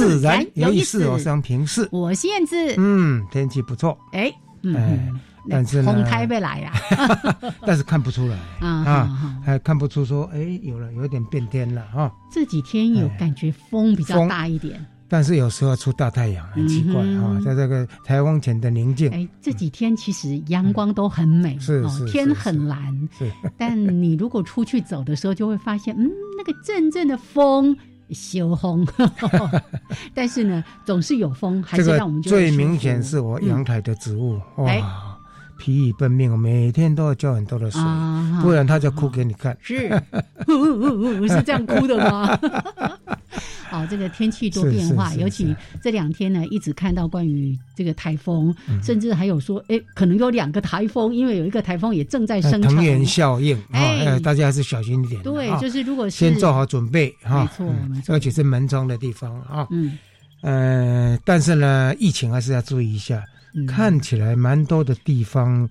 [0.00, 1.06] 自然有意思。
[1.06, 2.56] 我是平视，我是燕子。
[2.78, 3.98] 嗯，天气不错。
[4.12, 4.32] 哎，
[4.74, 5.12] 哎，
[5.50, 6.72] 但是红台没来呀，
[7.66, 8.36] 但是看不出来
[8.66, 12.10] 啊，还看不出说，哎，有了，有点变天了哈。
[12.32, 14.84] 这几天有感觉风比较大一点。
[15.08, 19.10] 但是有时候出大太阳，很奇怪哈，在这个台风前的宁静。
[19.10, 22.78] 哎，这几天其实阳光都很美，是是，天很蓝。
[23.18, 27.76] 是， 但你如果出去走的时候，就会发现，嗯，那个阵阵的风，
[28.12, 28.86] 修风。
[30.14, 34.40] 但是呢，总是有风，还是让我们最明显是我阳台的植物。
[34.56, 35.18] 哇，
[35.58, 37.80] 疲于奔命，每天都要浇很多的水，
[38.42, 39.56] 不然它就哭给你看。
[39.62, 39.88] 是，
[41.28, 42.38] 是这样哭的吗？
[43.72, 52.74] 好，这个天气多变化，尤其这两天呢，一直看到关于这个台风，甚至还有说，哎，可能有两个台风，因为有一个台风也正在生成。
[52.74, 55.22] 藤原效应，哎，大家还是小心一点。
[55.22, 59.66] 对，就是如果是先做好准备哈，没错，没错，而且是门窗的地方啊。
[59.70, 59.98] 嗯，
[60.42, 63.24] 呃，但是呢，疫情还是要注意一下，
[63.66, 65.66] 看起来蛮多的地方。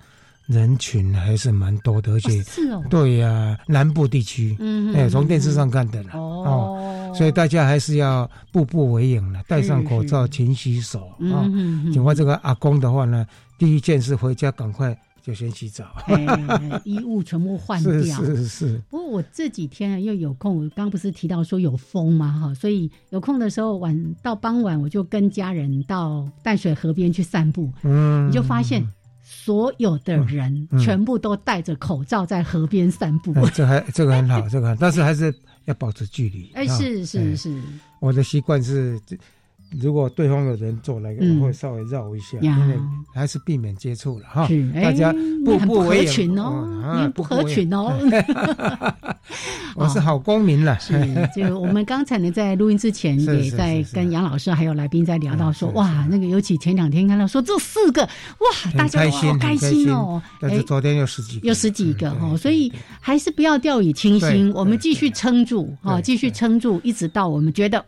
[0.52, 11.50] 人群还是蛮多的，而且是哦，对呀，南部地区，嗯，哎，从电视上看的了，哦，所以大家还是要步步为营了，戴上口罩，勤洗手啊。
[11.94, 13.26] 讲话这个阿公的话呢，
[13.58, 15.86] 第一件事回家赶快就先洗澡，
[16.84, 18.82] 衣物全部换掉， 是是是。
[18.90, 28.86] 不过我这几天又有空，我刚不是提到说有风嘛，哈，所以有空的时候晚到傍晚，我就跟家人到淡水河边去散步，嗯，你就发现。
[29.44, 35.34] 所有的人全部都戴着口罩在河边散步，这还这个很好，这个但是还是
[35.66, 36.52] 要保持距离。
[36.56, 37.62] 哎，是是是，
[38.00, 39.00] 我的习惯是。
[39.80, 42.76] 如果对方有人做那个，我会稍微绕一下，因为
[43.14, 44.48] 还是避免接触了哈。
[44.82, 45.14] 大家
[45.46, 47.94] 不不合群哦，你不合群哦。
[49.76, 50.78] 我是好公民了。
[50.80, 50.94] 是，
[51.34, 60.22] 就我们刚才呢，在录音之前也在跟杨老师还有来宾在聊到说，哇，那个尤其前两天看到说这四个，哇，大家都好开心哦。
[60.42, 67.86] 但是昨天有十几，有十几个哈，所以还是不要掉以轻心，我们继续撑住哈，继续撑住，一直到我们觉得。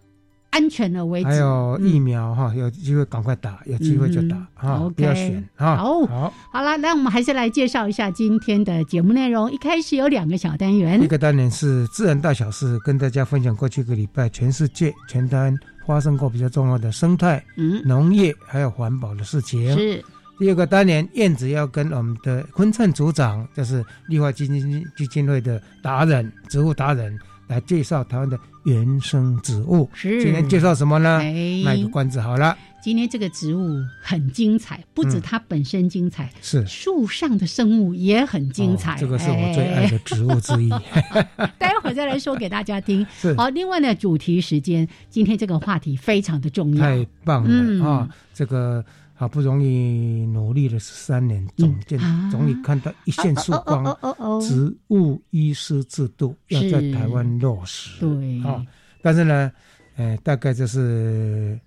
[0.53, 1.30] 安全的为止。
[1.30, 5.75] 还有疫苗哈，有机会赶快打，有机会就打哈，不要选哈。
[5.75, 9.52] 好，好，好了，那我们还是来介绍一下今天的节目内容。
[9.52, 19.75] 一开始有两个小单元，一个单元是自然大小事，跟大家分享过去一个礼拜全世界全单发生过比较重要的生态、嗯、农业还有环保的事情。
[19.75, 20.06] 是
[20.38, 27.19] 第二个单元，燕子要跟我们的昆灿组长，就是绿化基金基金会的达人、植物达人。
[27.50, 29.90] 来介绍台湾的原生植物。
[29.94, 31.19] 是，今天介绍什么呢？
[31.63, 32.57] 卖个关子好了。
[32.81, 38.97] 今天这个植物很精彩，不止它本身精彩，是树上的生物也很精彩。
[39.00, 40.69] 这个是我最爱的植物之一。
[41.57, 43.06] 待会儿再来说给大家听。
[43.18, 43.34] 是。
[43.35, 46.81] 好，另外呢，主题时间，今天这个话题非常的重要。
[46.81, 48.09] 太棒了啊！
[48.34, 48.84] 这个。
[49.24, 51.98] 好不容易努力了十三年，总见
[52.30, 53.98] 终于看到一线曙光。
[54.42, 58.62] 植物医师制度要在台湾落实，对啊，
[59.02, 59.50] 但是呢，
[59.96, 61.58] 呃，大概就是。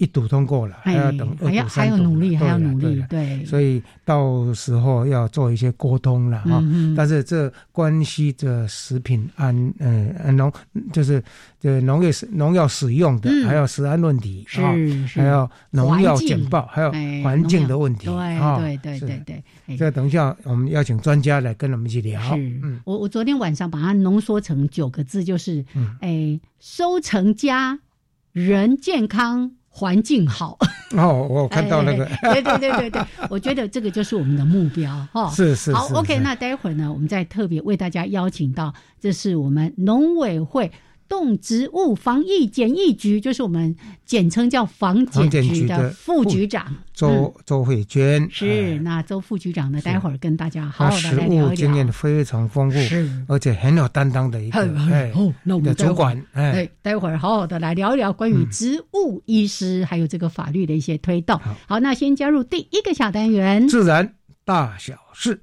[0.00, 3.44] 一读通过了，还要等二读、三读，还要努力，还要努力，对。
[3.44, 6.64] 所以到时候要做一些沟通了哈。
[6.96, 10.50] 但是这关系着食品安，呃，农
[10.90, 11.22] 就是
[11.60, 14.62] 这农业农药使用的，还有食安问题，是
[15.20, 16.90] 还有农药简报，还有
[17.22, 19.76] 环境的问题，对对对对对。
[19.76, 22.18] 这等一下我们邀请专家来跟我们一起聊。
[22.38, 25.62] 嗯，我我昨天晚上把它浓缩成九个字，就是，
[26.00, 27.80] 哎，收成佳，
[28.32, 29.52] 人健康。
[29.70, 30.58] 环境好。
[30.96, 35.30] 哦，我看到那个，对对对对对，我觉得这个就是我们的目标哈。
[35.34, 40.70] 是是好，OK，那待会儿呢，我们再特别为大家邀请到，这是我们农委会
[41.10, 43.74] 动植物防疫检疫局，就是我们
[44.06, 48.28] 简称叫防检局的副局长周周慧娟。
[48.30, 51.54] 是，那周副局长呢，待会儿跟大家好好的来聊聊。
[51.56, 54.60] 经验非常丰富，是，而且很有担当的一个
[54.92, 55.12] 哎，
[55.42, 61.36] 那我们主管哎，待会儿好好的来聊一聊关于植物医师还有这个法律的一些推动。
[61.66, 64.14] 好，那先加入第一个小单元，自然
[64.44, 65.42] 大小事。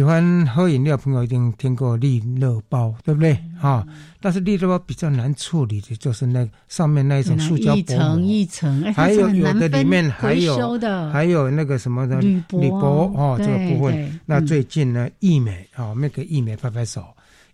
[0.00, 3.38] 喜欢喝饮料朋友一定听过利乐包，对不对？
[3.60, 3.86] 哈。
[4.18, 10.78] 但是利乐包比较难处理的，就是那上面那一层塑胶薄膜一层一层，还有有的里面还有
[11.12, 14.18] 还有那个什么的铝箔哦，这个部分。
[14.24, 17.04] 那最近呢，益美啊，我们给益美拍拍手。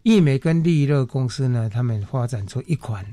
[0.04, 3.04] 益美跟利乐公司呢，他们发展出一款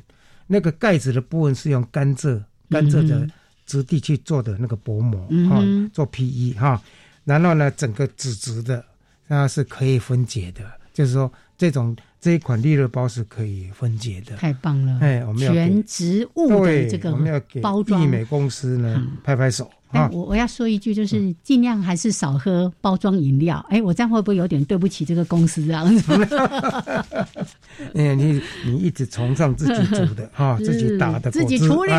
[0.46, 2.40] 那个盖子的部分是用甘蔗
[2.70, 3.28] 甘蔗的
[3.66, 5.20] 质地去做的那个薄膜
[5.50, 5.60] 哈，
[5.92, 6.80] 做 PE 哈，
[7.24, 8.86] 然后呢，整个纸质的
[9.28, 11.96] 它是可以分解的，就是说这种。
[12.24, 14.98] 这一款利乐包是可以分解的，太棒了！
[15.02, 18.02] 哎，我们要全植物的这个我们要给包装。
[18.02, 20.10] 益美公司呢拍拍手啊！
[20.14, 23.66] 我我要说一句，就是尽量还是少喝包装饮料。
[23.70, 26.14] 哎，我这样会不会有点对不起这个公司这样子？
[27.94, 31.92] 哎，你你一直崇尚自己煮的 哈，自己打的，自己处理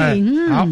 [0.49, 0.67] 好。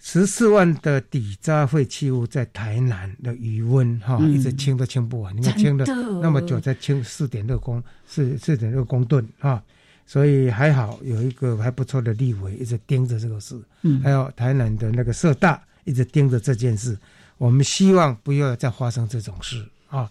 [0.00, 5.36] 十四万的底渣废弃物在台南的余温哈，一直清都清不完。
[5.36, 5.84] 你看清了
[6.22, 9.62] 那么久，才清四点六公四四点六公吨啊，
[10.06, 13.60] 所以还好有一个还不错的立委一直盯着这个事，
[14.02, 16.96] 还有台南的那个社大一直盯着这件事。
[17.36, 20.08] 我们希望不要再发生这种事啊。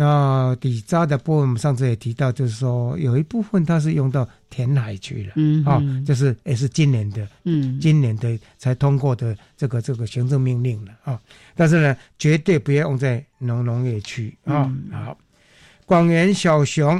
[0.00, 11.20] 那底渣的部分，我们上次也提到，就是说有一部分它是用到填海去了，嗯，啊，就是也是今年的，嗯，今年的才通过的这个这个行政命令了啊。
[11.54, 14.72] 但是呢，绝对不要用在农农业区啊。
[14.90, 15.18] 好，
[15.84, 16.96] 广元小熊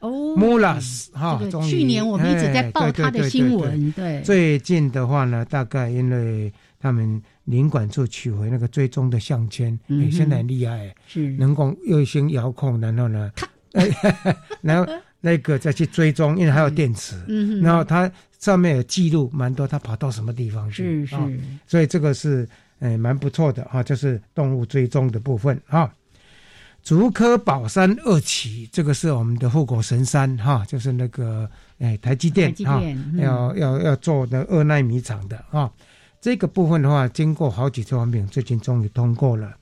[0.00, 7.22] 哦，Mulas 哈，去年我们一直在报他的新闻，对，最近的话呢，大概因为他们。
[7.44, 11.30] 领管处取回那个追踪的项圈，哎，现在很厉害，是。
[11.32, 13.32] 能够卫星遥控，然后呢，
[14.62, 22.48] 然后那个再去追踪，因为还有电池，嗯，然后它上面有记录蛮多，它跑到什么地方去，是是，所以这个是
[22.78, 25.92] 哎蛮不错的哈，就是动物追踪的部分哈。
[26.84, 31.48] 竹科宝山二期，这个是我们的护国神山哈，就是那个
[31.78, 32.82] 哎台积电啊，
[33.16, 35.70] 要要要做那二纳米厂的啊。
[36.22, 39.56] 这个部分的话，经过好几次方面，最近终于通过了，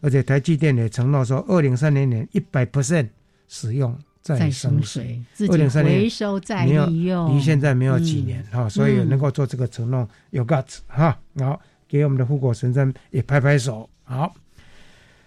[0.00, 3.06] 而且台积电也承诺说，二零三零年一百 percent
[3.46, 13.86] 使用再生水，二零三零回收再利用，离现在没有几年哈，所以能够做这个承诺有 guts 哈，好，给我们的护国神山也拍拍手。
[14.04, 14.34] 好，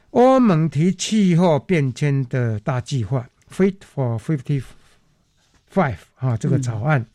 [0.09, 4.63] 欧盟提气候变迁的大计划，Fit for Fifty。
[5.71, 7.06] Five 啊，这个草案，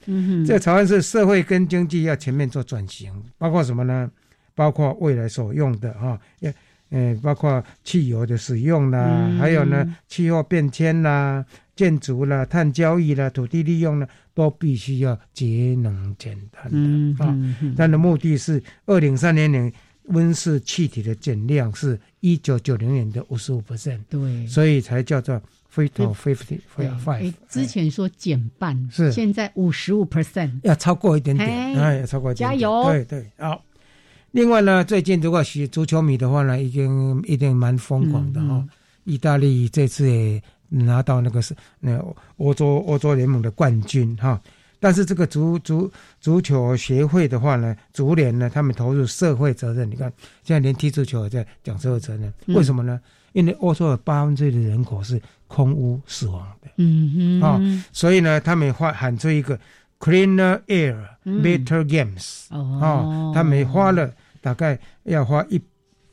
[0.47, 4.09] 这个草案是社会跟经济要全面做转型，包括什么呢？
[4.55, 6.55] 包括未来所用的哈，也
[6.91, 11.44] 呃，包括汽油的使用啦，还有呢，气候变迁啦、
[11.75, 17.37] 建筑啦、碳交易啦、土地利用呢，都必须要节能减碳的啊。
[17.77, 19.73] 它的目的是二零三零年
[20.05, 25.43] 温室气体的减量是一九九零年的五十五 percent，对，所以才叫做。
[25.75, 26.61] Fifty, fifty,
[27.05, 27.35] five。
[27.49, 32.49] 之前说减半，是现在五十五 percent，要超过一点点，哎，要超过一点。
[32.49, 32.85] 加油！
[32.85, 33.61] 对对，好。
[34.31, 38.65] 另外呢，最近如果是足球迷的话呢，已经一定蛮疯狂的哈。
[39.03, 41.99] 意大利这次也拿到那个是那
[42.37, 44.41] 欧洲欧洲联盟的冠军哈。
[44.79, 45.91] 但是这个足足
[46.21, 49.91] 足球协会的话呢，足联呢，他们投入社会责任。
[49.91, 50.13] 你看，
[50.45, 53.01] 现在连踢足球也在讲社会责任，为什么呢？
[53.34, 59.58] 因为欧洲有八分之一的人口是空污死亡的，嗯哼，啊，所以呢，他们发喊出一个
[59.98, 64.10] cleaner air better games，哦，他们花了
[64.41, 65.60] 大概要花一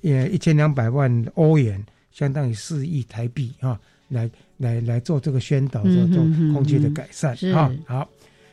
[0.02, 6.18] 呃一千两百万欧元，相当于四亿台币啊，来来来做这个宣导，做做
[6.54, 8.10] 空气的改善，啊，好，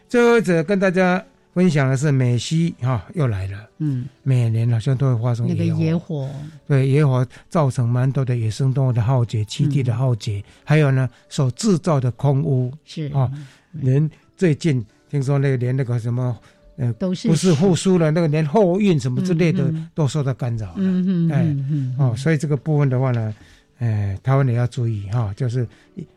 [0.08, 1.24] 最后一则跟大家。
[1.54, 6.28] 分享的是美西哈又来了，嗯，每年好像都会发生那个野火，
[6.66, 13.06] 对野火造成蛮多的野生动物的浩劫、栖地的浩劫，还有呢所制造的空屋是。
[13.08, 13.30] 啊，
[13.72, 16.36] 连最近听说那个连那个什么
[16.76, 20.74] 呃，都是不是复苏了，那个连货运什么之类的都受到干扰了。
[20.76, 23.34] 嗯嗯，哎，哦，所以这个部分的话呢，
[23.78, 25.66] 哎，台湾也要注意哈，就是，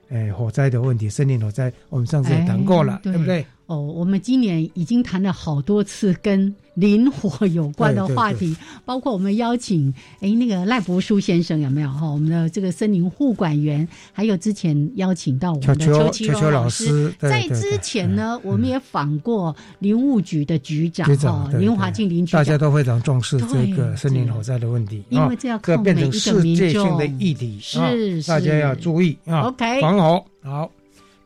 [0.09, 3.43] 哎，火灾的问题，森林火灾，我们上次也谈过了，对不对？
[3.71, 12.05] 哦，我们今年已经谈了好多次跟林火有关的话题，包括我们邀请哎那个赖伯书先生有没有哈？
[12.05, 17.13] 我们的这个森林护管员，还有之前邀请到我们的邱其荣老师。
[17.17, 29.43] 在之前呢，我们也访过林务局的局长哈林华进林局长，大家都非常重视这个森林火灾的问题，因为这要靠每一个民众的议题，是大家要注意啊。
[29.43, 30.69] OK，防火好，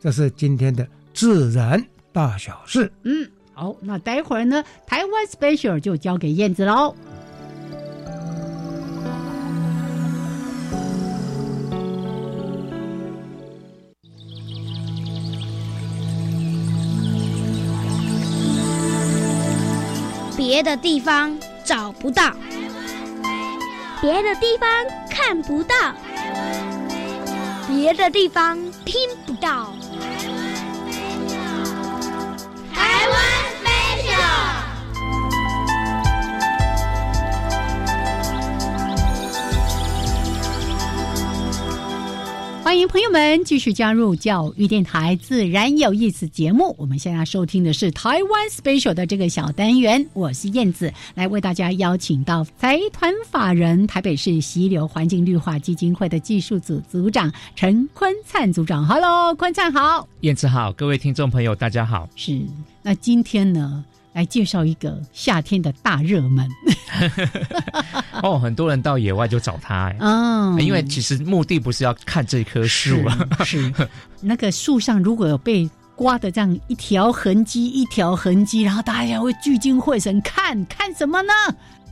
[0.00, 1.84] 这是今天的自然。
[2.16, 6.96] 大小事，嗯，好，那待会儿呢，台湾 special 就交给燕子喽。
[20.38, 22.32] 别的地方找不到，
[24.00, 24.66] 别的地方
[25.10, 25.74] 看不到，
[27.68, 28.56] 别的地方
[28.86, 28.94] 听
[29.26, 29.70] 不到。
[42.66, 46.74] 欢迎朋友们继续加入教育电台自然有意思节目。
[46.76, 58.84] 我们现在收听的是台湾 special 的这个小单元，我是燕子，来为大家邀请到财团法人台北市溪流环境绿化基金会的技术组组长陈坤灿组长。
[58.84, 62.08] Hello，坤灿好，燕子好，各位听众朋友大家好。
[62.16, 62.36] 是，
[62.82, 63.84] 那今天呢？
[64.16, 66.48] 来介绍一个夏天的大热门。
[68.22, 73.70] 哦，很多人到野外就找它哎，嗯，因为其实目的不是要看这棵树啊，是
[74.22, 81.32] 那个树上如果有被刮的这样一条痕迹一条痕迹，然后大家会聚精会神看看什么呢？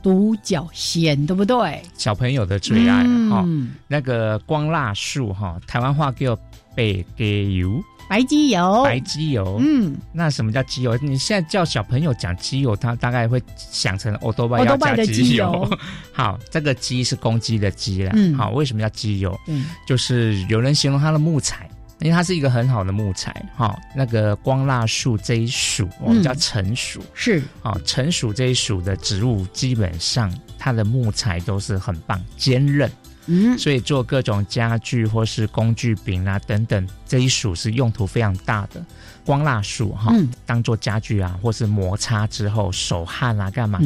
[0.01, 1.79] 独角仙对不对？
[1.95, 3.45] 小朋友的最爱哈，
[3.87, 6.35] 那个光蜡树哈，台湾话叫
[6.75, 7.79] 北给油。
[8.07, 10.95] 白机油，白机油，嗯，那什么叫机油？
[11.01, 15.67] 你现在叫小朋友讲机油，他大概会想成欧多拜要加机油。
[16.13, 18.11] 好，这个鸡是公鸡的鸡了。
[18.15, 19.37] 嗯，好，为什么叫机油？
[19.47, 21.69] 嗯，就是有人形容它的木材，
[21.99, 23.33] 因为它是一个很好的木材。
[23.55, 32.89] 哈，那个光蜡树这一属，我们叫成属，是啊，成属这一属的植物，基本上它的木材都是很棒，坚韧。
[33.27, 38.83] 嗯，所以做各种家具或是工具柄啊等等，这一属是用途非常大的。
[39.25, 40.13] 光蜡树哈，
[40.45, 43.79] 当做家具啊，或是摩擦之后手汗啊干嘛，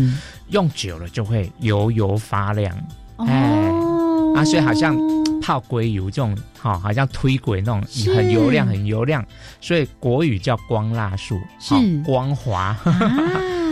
[0.49, 2.77] 用久了就会油油发亮。
[3.17, 3.71] 哎，
[4.35, 4.97] 啊，所以好像
[5.41, 7.81] 泡硅油这种，哈，好像推轨那种
[8.13, 9.25] 很油亮很油亮，
[9.61, 11.73] 所以国语叫光蜡树，是。
[12.03, 12.75] 光滑。
[12.83, 12.85] 啊，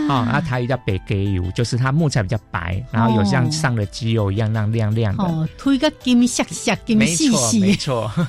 [0.08, 5.24] 那台语叫北给油，就是它木材比较白，然后有像上了机油一样那样亮亮的。
[5.24, 7.60] 哦，推个金闪闪，金细细。
[7.60, 8.26] 没错，没 错。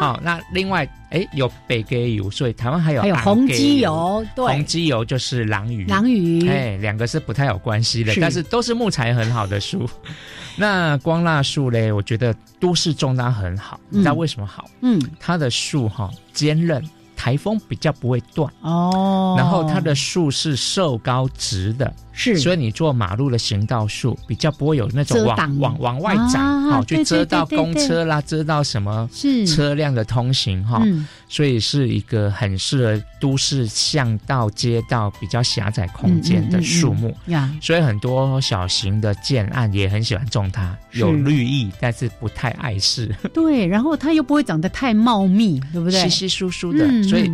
[0.00, 9.88] 好， 那另外，哎，有北给油，所以台湾还有还有红机油，对，红机油就是狼鱼，狼鱼，哎，两个是不太有关系的，但是都是木材很好的树。
[10.56, 14.68] 那光蜡树嘞，我觉得都市种它很好，你知道为什么好？
[14.82, 16.82] 嗯，它的树哈坚韧。
[17.18, 18.50] 台风比较不会断。
[18.62, 29.08] 哦，然后它的树是瘦高直的，是，所以你做马路的行道树比较不会有那种往往往外长，好，去遮到公车啦，遮到什么
[29.46, 30.82] 车辆的通行哈。
[31.28, 37.54] 所以是一个很适合都市巷道、街道比较狭窄空间的树木呀。
[37.60, 43.14] 所以很多小型的建案也很喜欢种它，有绿意，但是不太碍事。
[43.32, 46.00] 对，然后它又不会长得太茂密，对不对？
[46.00, 47.30] 稀稀疏疏的，所以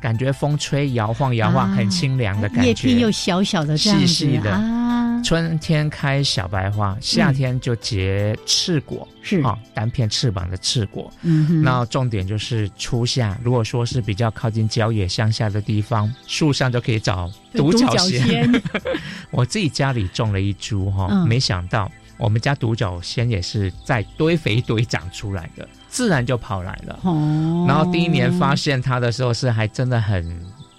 [0.00, 2.68] 感觉风吹摇晃摇晃，很清凉的感觉。
[2.68, 5.22] 叶片又小小的，细细的啊。
[5.24, 11.12] 春天开小白花，夏天就结赤果，是啊，单片翅膀的赤果。
[11.22, 18.48] 嗯，那重点就是初夏，如果说是比较靠近郊野乡下的地方，树上就可以找独角仙。
[19.32, 27.00] 我自己家里种了一株哈，没想到我们家独角仙也是在堆肥堆长出来的，自然就跑来了。
[27.02, 30.24] 哦，然后第一年发现它的时候是还真的很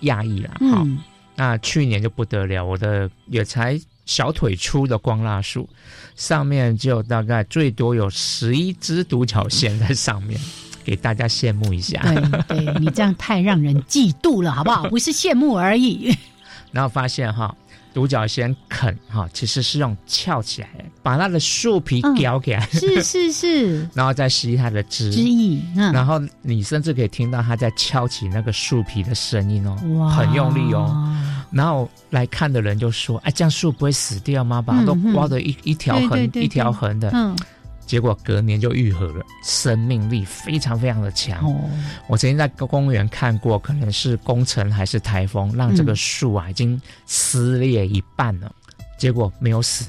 [0.03, 0.51] 讶异啦。
[0.72, 0.88] 哈，
[1.39, 3.79] 那去年就不得了，我的也才。
[4.05, 5.69] 小腿粗的光蜡树，
[6.15, 10.41] 上面就大概最多有十一只独角仙在上面，
[10.84, 12.01] 给大家羡慕一下。
[12.48, 14.89] 对，对你这样太让人嫉妒了，好不好？
[14.89, 16.12] 不是羡慕而已。
[16.74, 17.55] 然后发现哈，
[17.93, 20.69] 独角仙啃哈，其实是用翘起来，
[21.01, 31.15] 把它的树皮叼起来，是是是， 然后再吸它的汁汁液，然后你甚至可以听到它在敲起那个树皮的声音哦，哇，很用力哦。
[31.51, 34.62] 然后来看的人就说：“哎，这样树不会死掉吗？
[34.62, 37.36] 把它都挖的一一条横一条横的。”嗯。
[37.89, 41.43] 结果隔年就愈合了，生命力非常非常的强。
[41.43, 41.60] 哦，
[42.08, 48.51] 我曾经在公园看过，可能是工程还是台风，让这个树啊已经撕裂一半了，
[49.00, 49.88] 结果没有死。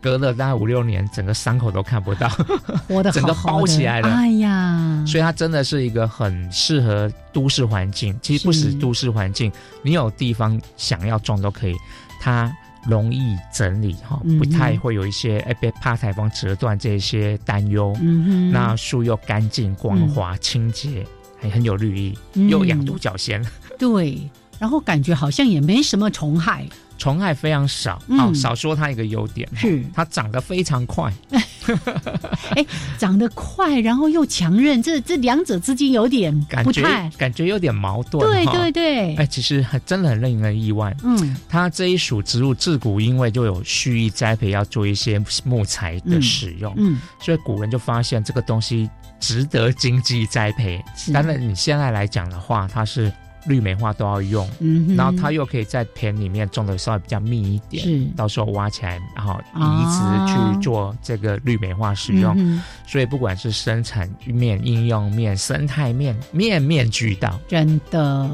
[0.00, 2.28] 隔了大概五六年，整个伤口都看不到，
[2.90, 4.08] 我的整个包起来了。
[4.08, 8.18] 哎呀，所以它真的是一个很适合都市环境。
[8.20, 11.76] 其实不止都市环境，你有地方想要种都可以。
[12.20, 12.52] 它。
[12.86, 17.96] 容易整理哈，不太会有一些哎被怕台风折断这些担忧。
[18.00, 21.06] 嗯那树又干净、光滑、清洁，
[21.40, 22.18] 还很有绿意，
[22.48, 23.44] 又养独角仙。
[23.78, 26.66] 对，然后感觉好像也没什么虫害。
[27.00, 31.10] 虫害非常少，哦，少说它一个优点是它长得非常快。
[32.54, 32.66] 哎，
[32.98, 38.30] 长得快，然后又强韧，这这两者之间有点不太，感觉有点矛盾。
[38.30, 40.94] 对对对，哎，其实很真的很令人意外。
[41.02, 50.84] 嗯，它这一属植物自古因为就有蓄意栽培，要做一些木材的使用，嗯，所以古人就发现这个东西值得经济栽培。
[51.14, 53.10] 当然，你现在来讲的话，它是。
[53.46, 54.48] 绿美化都要用，
[54.96, 58.06] 然后它又可以在田里面种的稍微比较密一点，是。
[58.16, 68.28] 到时候挖起来，然后移植去做这个绿美化使用，所以不管是生产面、应用面、生态面，面面俱到，真的。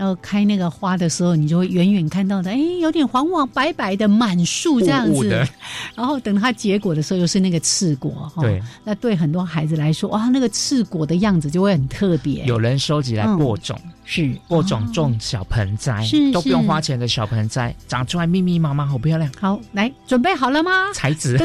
[0.00, 5.46] 然后开那个花的时候，你就会远远看到的，哎，有点黄黄白白的满树这样子。
[5.94, 8.32] 然后等它结果的时候，又是那个刺果。
[8.40, 12.42] 对，那对很多孩子来说，哇，那个刺果的样子就会很特别。
[12.46, 19.30] 有人收集来播种，是播种种小盆栽，是都不用花钱的小盆栽，长出来密密麻麻，好漂亮。
[19.38, 20.90] 好，来准备好了吗？
[20.94, 21.38] 材质，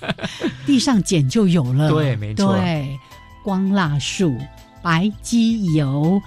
[0.64, 1.90] 地上捡就有了。
[1.90, 2.56] 对，没错。
[2.56, 2.98] 对，
[3.44, 4.34] 光蜡树，
[4.80, 6.18] 白机油。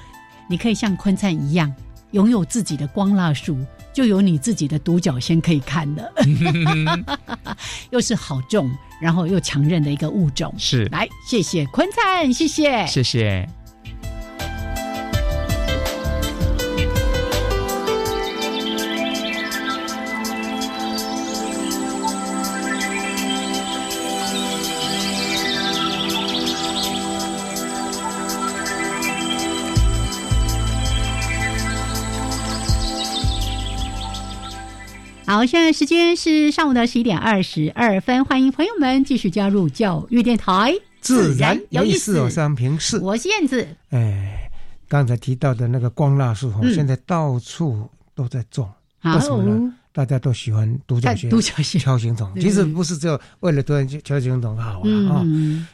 [0.48, 1.74] 你可以像坤灿一样
[2.12, 3.58] 拥有自己的光蜡树，
[3.92, 6.14] 就有你自己的独角仙可以看的，
[7.90, 8.70] 又是好种，
[9.02, 10.54] 然后又强韧的一个物种。
[10.58, 13.63] 是，来，谢谢坤灿，谢谢，谢谢。
[35.44, 42.18] 好，现在时间是上午的十一点二十二分，欢迎朋友们继续加入教育电台，自然有意思。
[42.22, 43.68] 我是平视，我是燕子。
[43.90, 44.50] 哎，
[44.88, 48.72] 刚才提到的那个光蜡树，现在到处都在种，
[49.03, 49.74] 为什么呢？
[49.94, 55.24] 大家都喜欢独角仙、独角仙、锹形虫，其实不是只有为了独角形虫好啊，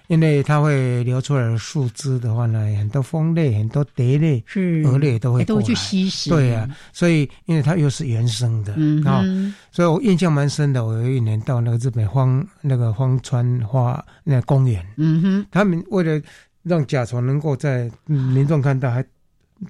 [0.07, 4.43] 因为它会流出来的树枝的话呢，很多蜂类、很多蝶类、
[4.83, 6.29] 蛾类都会都去吸食。
[6.29, 8.73] 对啊，所以因为它又是原生的
[9.09, 9.23] 啊，
[9.71, 10.85] 所以我印象蛮深的。
[10.85, 16.21] 我有一年到那个日本荒那个荒川花那公园，嗯哼，他们为了
[16.63, 19.05] 让甲虫能够在民众看到，还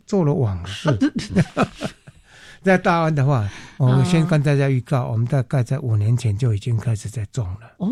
[0.08, 0.90] 做了网式。
[2.62, 7.72] 在大安的话，我们先跟大家预告，我们大概在五年前就已经开始在种了。
[7.78, 7.89] 哦，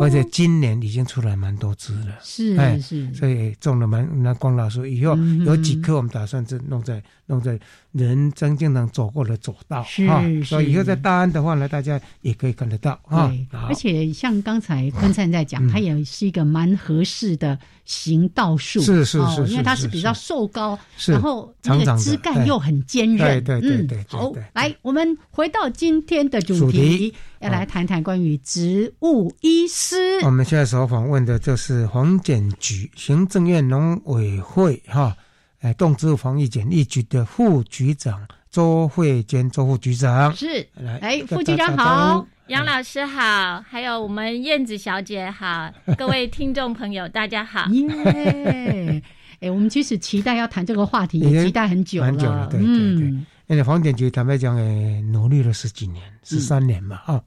[0.00, 2.18] 而且今年已经出来蛮多枝了。
[2.22, 7.56] 是，哎，是，所以种了蛮那光老师以后有几棵，我们打算是弄在弄在。
[7.92, 10.06] 人真经能走过的走道，是，
[10.44, 13.32] 所以以后在大安的话呢，大家也可以看得到啊。
[13.66, 23.42] 而且像刚才坤灿在讲，它也是一个蛮合适的行道树，是是是，因为它是比较瘦高，然后那个枝干又很坚韧。
[23.42, 30.20] 对对对，好，来，我们回到今天的主题，要来谈谈关于植物医师。
[30.24, 35.16] 我们现在所访问的就是黄检局行政院农委会哈。
[35.60, 49.02] 哎，动植物防疫检疫局的副局长周慧娟，周副局长是来，哎，副局长好，杨老师好，还有我们燕子小姐好，各位听众朋友大家好， 耶！
[49.40, 53.06] 哎，我们其实期待要谈这个话题，也期待很久了，对对对。
[53.48, 57.22] 因为防检局坦白讲，哎，努力了十几年，十三年嘛，哈。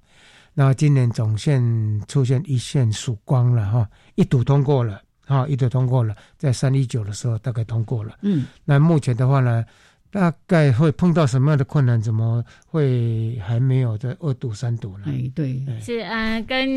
[0.53, 1.61] 那今年总线
[2.07, 5.01] 出现一线曙光了，哈，一读通过了。
[5.31, 8.17] 啊，一度通过了，在三一九的时候大概通过了。
[8.21, 9.63] 嗯，那目前的话呢，
[10.11, 12.01] 大概会碰到什么样的困难？
[12.01, 15.05] 怎么会还没有在二度、三度呢？
[15.07, 16.67] 哎，对，是呃，跟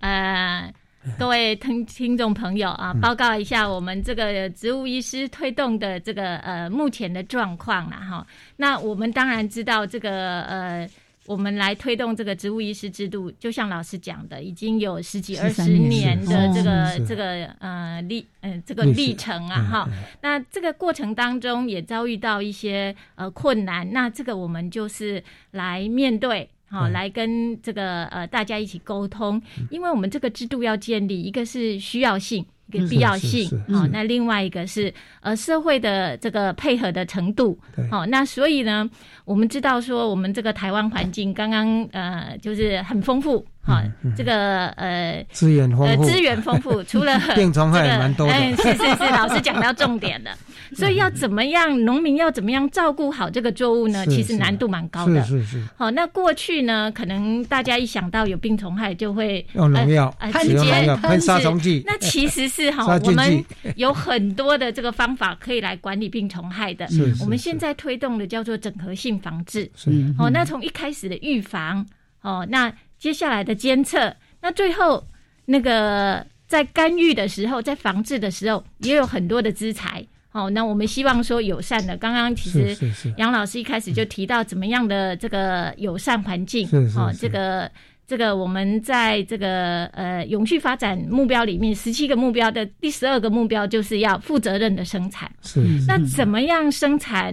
[0.00, 0.74] 呃
[1.18, 8.26] 各位听听众朋友啊，报告一下我们这个植物医师推动的这个呃目前的状况了哈。
[8.56, 10.90] 那我们当然知道这个呃。
[11.30, 19.88] 我们来推动这个植物医师制度，就像老师讲的，已经有十几二十年的这个这个呃历嗯这个历程啊哈。
[20.22, 29.40] 那这个过程当中也遭遇到一些呃困难，那这个我们就是来面对，好来跟这个呃大家一起沟通，
[29.70, 32.44] 因为我们这个制度要建立，一个是需要性。
[32.78, 37.58] 一个必要性，好，那另外一个是呃社会的这个配合的程度，
[37.90, 38.88] 好，那所以呢，
[39.24, 43.44] 我们知道说我们这个台湾环境刚刚呃就是很丰富。
[43.62, 43.82] 好，
[44.16, 50.30] 这个呃资源丰富，资源丰富， 除了病虫害蛮多的，是是是，老师讲到重点了。
[50.72, 54.06] 所以要怎么样，农民要怎么样照顾好这个作物呢？
[54.06, 55.22] 其实难度蛮高的。
[55.24, 55.62] 是是是。
[55.76, 61.82] 好，那过去呢，可能大家一想到有病虫害，就会用农药，直接喷杀虫剂。
[61.84, 63.44] 那其实是哈， 我们
[63.74, 66.86] 有很多的这个方法可以来管理病虫害的。
[66.88, 67.14] 是。
[67.20, 69.68] 我们现在推动的叫做整合性防治。
[69.74, 69.90] 是。
[70.18, 71.84] 哦，那从一开始的预防，
[72.22, 72.72] 哦，那。
[73.00, 75.04] 接下来的监测，那最后
[75.46, 80.06] 那个在干预的时候，在防治的时候，也有很多的资材。
[80.28, 81.96] 好，那我们希望说友善的。
[81.96, 82.76] 刚刚其实
[83.16, 87.68] 杨老师一开始就提到怎么样的这个友善环境，哦，这个。
[88.10, 95.30] 这个我们在这个呃永续发展目标里面，十七个目标的第十二个目标就是要负责任的生产。
[95.42, 97.32] 是，那怎么样生产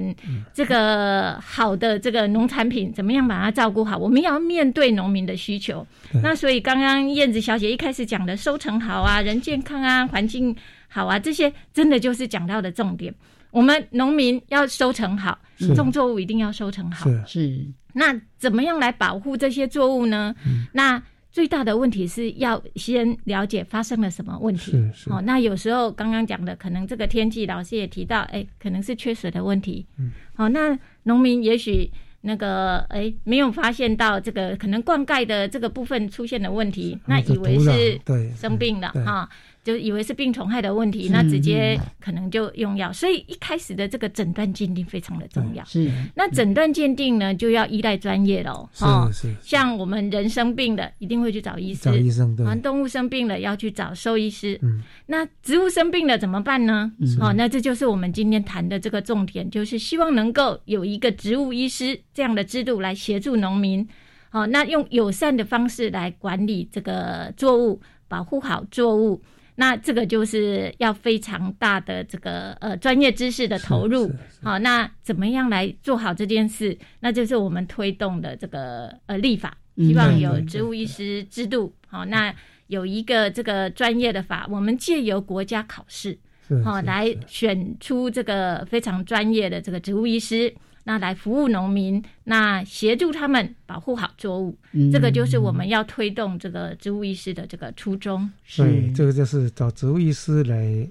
[0.53, 2.93] 这个好的这个农产品？
[2.93, 3.97] 怎么样把它照顾好？
[3.97, 5.83] 我们要面对农民的需求。
[6.21, 10.55] 那所以刚刚燕子小姐一开始讲的收成好啊，人健康啊，环境
[10.87, 13.11] 好啊，这些真的就是讲到的重点。
[13.49, 15.39] 我们农民要收成好，
[15.75, 17.09] 种作物一定要收成好。
[17.25, 17.65] 是。
[17.97, 20.33] 那怎么样来保护这些作物呢？
[20.73, 24.71] 那最大的问题是要先了解发生了什么问题。
[24.71, 25.09] 是是。
[25.11, 29.85] 哦，那有时候刚刚讲的，可能这个天气，老师也提到，哎，可能是缺水的问题。
[29.99, 30.11] 嗯。
[30.33, 37.99] 好，那农民也许那个哎没有发现到这个可能灌溉的这个部分出现了问题，那以为是
[38.35, 39.29] 生病了哈。
[39.67, 45.61] 就以为是病虫害的问题，那直接可能就用药，所以一开始的这个诊断鉴定非常的重要。
[45.65, 48.69] 是，那诊断鉴定呢，就要依赖专业喽。
[48.71, 51.91] 是是，像我们人生病了，一定会去找医生。
[51.91, 52.45] 找医生对。
[52.61, 54.57] 动物生病了，要去找兽医师。
[54.61, 54.81] 嗯。
[55.07, 56.89] 那植物生病了怎么办呢？
[57.19, 63.85] 哦，那这就是我们今天谈的这个重点，就是希望能够有一个植物医师这样的制度来协助农民。
[64.29, 69.21] 好，那用友善的方式来管理这个作物，保护好作物。
[69.59, 74.11] 那这个就是要非常大的这个呃专业知识的投入，
[74.43, 76.77] 好，那怎么样来做好这件事？
[76.99, 82.31] 那就是我们推动的这个呃立法，希望有植物医师制度，好，那
[82.67, 86.15] 有一个这个专业的法，我们借由国家考试，
[86.63, 90.53] 好来选出这个非常专业的这个植物医师。
[90.87, 94.57] 那来服务农民，那协助他们保护好作物，
[94.89, 98.31] 这个就是我们要推动这个植物医师的这个初衷。
[98.45, 100.89] 是，这个就是找植物医师来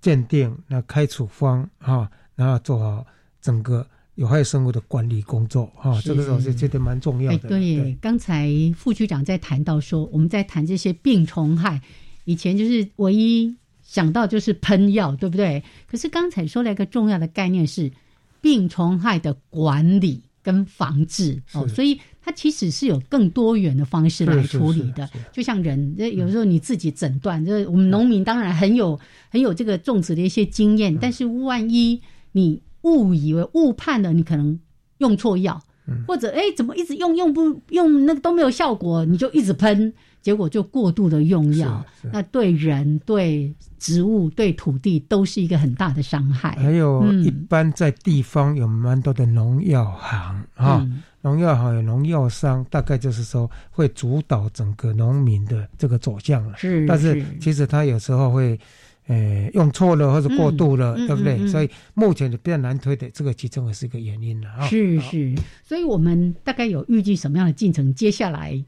[0.00, 3.04] 鉴定、那开处方哈，然后做好
[3.40, 6.00] 整个有害生物的管理工作哈。
[6.04, 7.48] 这个我是觉得蛮重要的。
[7.48, 11.82] 对，刚才副局长在谈到说，我们在谈这些病虫害，
[12.24, 13.52] 以前就是唯一
[13.82, 15.60] 想到就是喷药，对不对？
[15.90, 17.90] 可是刚才说了一个重要的概念是。
[18.40, 25.08] 病虫害的管理跟防治哦，所以它其实是有更多元的方式来处理的。
[25.32, 28.98] 就像人，有时候你自己诊断，这我们农民当然很有
[29.30, 32.00] 很有这个种植的一些经验，但是万一
[32.32, 34.58] 你误以为误判了，你可能
[34.98, 35.60] 用错药，
[36.06, 39.92] 或者哎怎么一直用用不用那个都没有效果，你就一直喷。
[40.20, 46.50] 结果就过度的用药，那对人、对植物、对土地都是一个很大的伤害。
[46.56, 50.86] 还有一般在地方有蛮多的农药行啊，
[51.22, 56.56] 农药行有农药商，大概就是说会主导整个农民的这个走向了。
[56.58, 58.58] 是，但是其实他有时候会，
[59.06, 61.46] 呃，用错了或者过度了，对不对？
[61.46, 64.66] 所以目前比较难推的这个其中也是一个原因了啊。
[64.66, 67.94] 是是，所以我们大概有预计什么样的进程？
[67.94, 68.62] 接下来。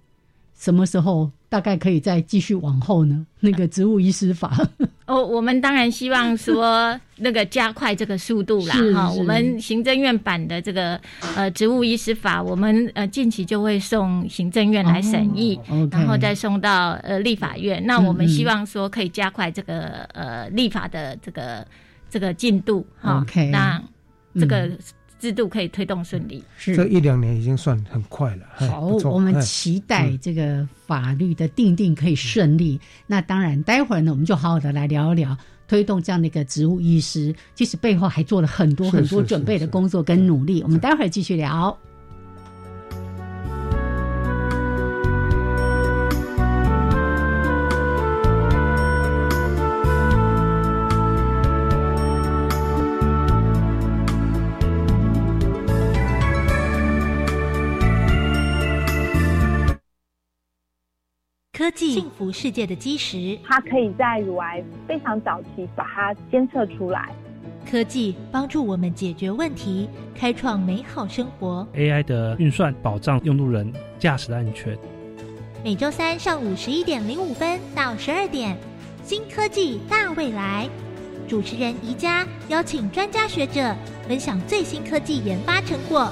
[0.60, 3.26] 什么时候大概可以再继续往后呢？
[3.40, 4.54] 那个植物医师法
[5.08, 8.76] 哦，我们当然希望说那个加快这个速度啦。
[8.94, 11.00] 哈，我们行政院版的这个
[11.34, 15.58] 呃植物医师法，我们呃近期就会送行政院来审议，
[15.90, 17.82] 然后再送到呃立法院。
[17.86, 21.66] 那我们希望说可以加快这个呃立法的这个
[22.10, 22.86] 这个进度。
[23.00, 23.82] 哈，那
[24.38, 24.70] 这个。
[25.20, 28.46] 制度可以推动顺利，是这一两年已经算很快了。
[28.54, 32.80] 好，我们期待这个法律的定定可以顺利。
[33.06, 35.36] 那当然，待会儿呢，我们就好好的来聊一聊
[35.68, 40.62] 推动这样的一个植物医师，其实背后还做了很多很多准备的工作跟努力。
[40.62, 41.78] 我们待会儿继续聊。
[61.60, 63.38] 科技幸福世界的基石。
[63.44, 67.14] 它可以在乳癌非常早期把它监测出来。
[67.70, 71.68] 科技帮助我们解决问题，开创美好生活。
[71.74, 74.74] AI 的运算保障用路人驾驶的安全。
[75.62, 78.56] 每周三上午十一点零五分到十二点，
[79.04, 80.66] 新科技大未来，
[81.28, 83.76] 主持人宜家邀请专家学者
[84.08, 86.10] 分享最新科技研发成果，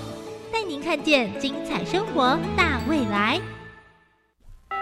[0.53, 3.41] 带您看见精彩生活大未来。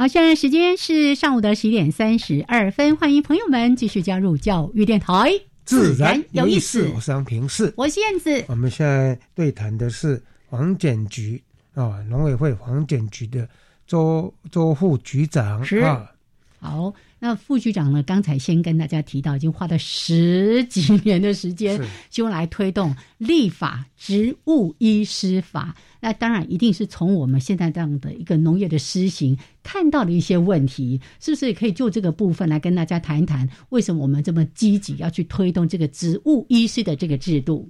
[0.00, 5.30] 好，现在时间是上午的十一点三十二分，欢迎朋友们继续加入教育电台，
[5.66, 6.90] 自然有意思。
[6.94, 8.42] 我是杨平视，我是燕子。
[8.48, 11.42] 我们现在对谈的是黄检局
[11.74, 13.46] 啊，农委会黄检局的
[13.86, 16.10] 周周副局长啊。
[16.58, 18.02] 好，那副局长呢？
[18.02, 25.74] 刚才先跟大家提到，已经花了十几年的时间，希望来推动立法植物医师法。
[26.00, 33.48] 那当然一定是从我们现在这样的一个农业的施行看到的一些问题，是不是也可以就这个部分来跟大家谈一谈？
[33.68, 37.68] 为什么我们这么积极要去推动这个植物医师的这个制度？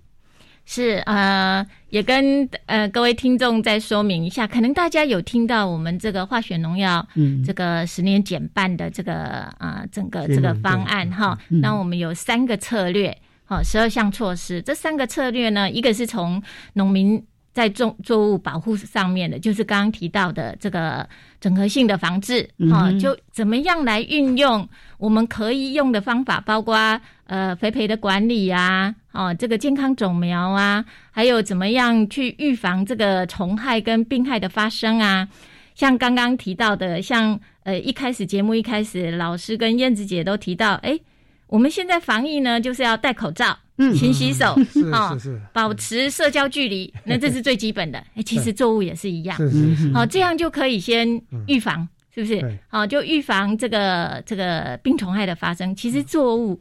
[0.66, 9.14] 是呃，也跟呃各位听众再说明一下，可能大家有听到我们这个化学农药，嗯，这个十年减半的这个
[9.58, 16.40] 啊整个这个方案哈，那我们有三个策略，好，十二项措施，这三个策略呢，一个是从
[16.74, 17.20] 农民。
[17.52, 21.08] 在种作物保护上面的，就是刚刚提到的这个
[21.40, 24.66] 整合性的防治啊，就怎么样来运用
[24.98, 35.28] 我们可以用的方法，包括呃肥培的管理啊，哦这个健康种苗啊，还有怎么样去预防这个虫害跟病害的发生啊？
[35.74, 40.98] 像刚刚提到的，像呃一开始节目一开始，老师跟燕子姐都提到，哎，
[41.48, 43.58] 我们现在防疫呢，就是要戴口罩。
[43.94, 44.56] 勤洗手
[44.92, 45.16] 啊，
[45.52, 47.98] 保持社交距离，那这是最基本的。
[48.14, 49.38] 哎，其实作物也是一样，
[49.92, 52.58] 好，这样就可以先预防，是不是？
[52.68, 55.74] 好，就预防这个这个病虫害的发生。
[55.74, 56.60] 其实作物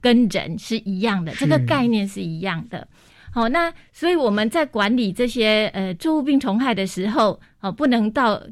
[0.00, 2.86] 跟人是一样的，这个概念是一样的。
[3.30, 8.42] 好，那所以我们在管理这些呃作物病虫害的时候，哦，不能到。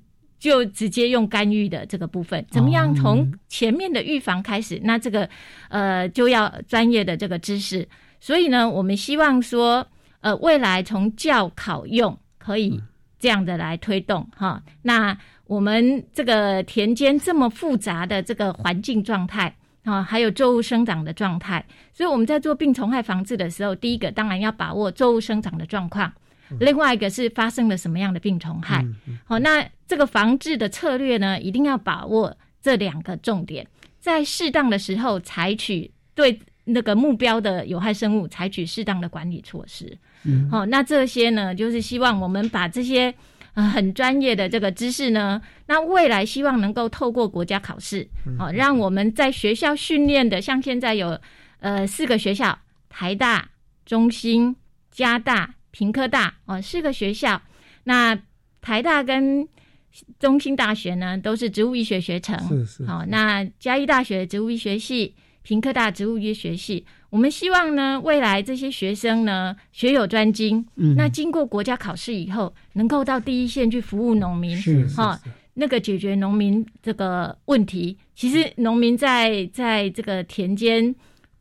[0.45, 4.79] 就直接用干预的这个部分，怎么样从前面的预防开始？
[4.85, 5.27] 那这个
[5.71, 7.89] 呃就要专业的这个知识。
[8.21, 9.87] 所以呢，我们希望说，
[10.21, 12.79] 呃，未来从教考用可以
[13.19, 14.63] 这样的来推动哈。
[14.83, 26.13] 那我们这个田间这么复杂的这个环境状态啊，还有作物生长的状态，所以我们在做病虫害防治的时候，第一个当然要把握作物生长的状况。
[26.61, 28.85] 另外一个是发生了什么样的病虫害？
[29.25, 33.67] 好，那这个防治的策略呢，一定要把握这两个重点，
[34.01, 39.97] 在适当的时候采取对那个目标的有害生物采取适当的管理措施。
[40.51, 43.15] 好，那这些呢，就是希望我们把这些
[43.55, 51.19] 呃很专业的这个知识呢，那未来希望能够透过国家考试，好，让我们在学校训练的，像现在有
[51.61, 53.51] 呃四个学校，台大、
[53.85, 54.57] 中兴、
[54.91, 55.55] 加大。
[55.75, 57.43] 平科大哦，四个学校。
[57.83, 58.17] 那
[58.61, 59.47] 台大跟
[60.21, 62.39] 中心大学呢，都是植物医学学程。
[62.49, 62.87] 是是。
[62.87, 70.65] 好，那嘉义大学植物医学系、平科大植物医学系，我们希望呢，未来这些学生呢，学有专精。
[70.77, 70.95] 嗯。
[70.95, 74.57] 那经过国家考试以后，能够到第一线去服务农民。
[74.57, 74.95] 是是。
[74.95, 75.21] 哈，
[75.55, 77.99] 那个解决农民这个问题。
[78.15, 80.95] 其实农民在在这个田间。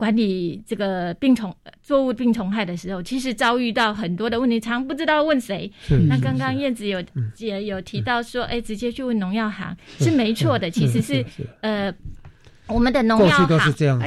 [0.03, 5.71] 管理这个病虫作物病虫害的时候，其实遭遇到很多的问题，常不知道问谁。
[6.09, 7.01] 那刚刚燕子有
[7.37, 10.69] 也有提到说，哎，直接去问农药行是没错的。
[10.69, 11.25] 其实是
[11.61, 11.89] 呃，
[12.67, 13.47] 我们的农药行，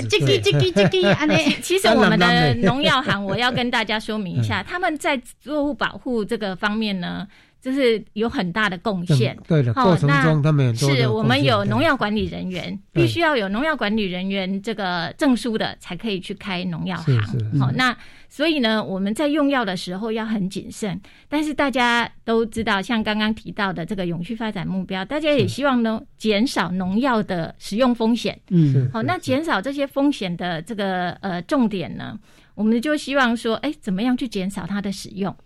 [0.07, 1.27] 这个这个这个啊，
[1.63, 7.27] 其实我们的 农药行，我要跟大家说明一下，他们在作物保护这个方面呢。
[7.67, 9.75] 就是有很大的贡献，对的。
[9.75, 17.21] 过程中他们是我们有农药管理人员，必须要有农药管理人员这个证书的，才可以去开农药行。
[17.59, 17.97] 好，那
[18.29, 21.01] 所以呢，我们在用药的时候要很谨慎。
[21.29, 28.39] 但是大家都知道，像刚刚提到的这个永续发展目标，大家也希望呢减少农药的使用风险。
[28.51, 32.17] 嗯，好，那减少这些风险的这个呃重点呢，
[32.55, 35.37] 我们就希望说，哎，怎么样去减少它的使用？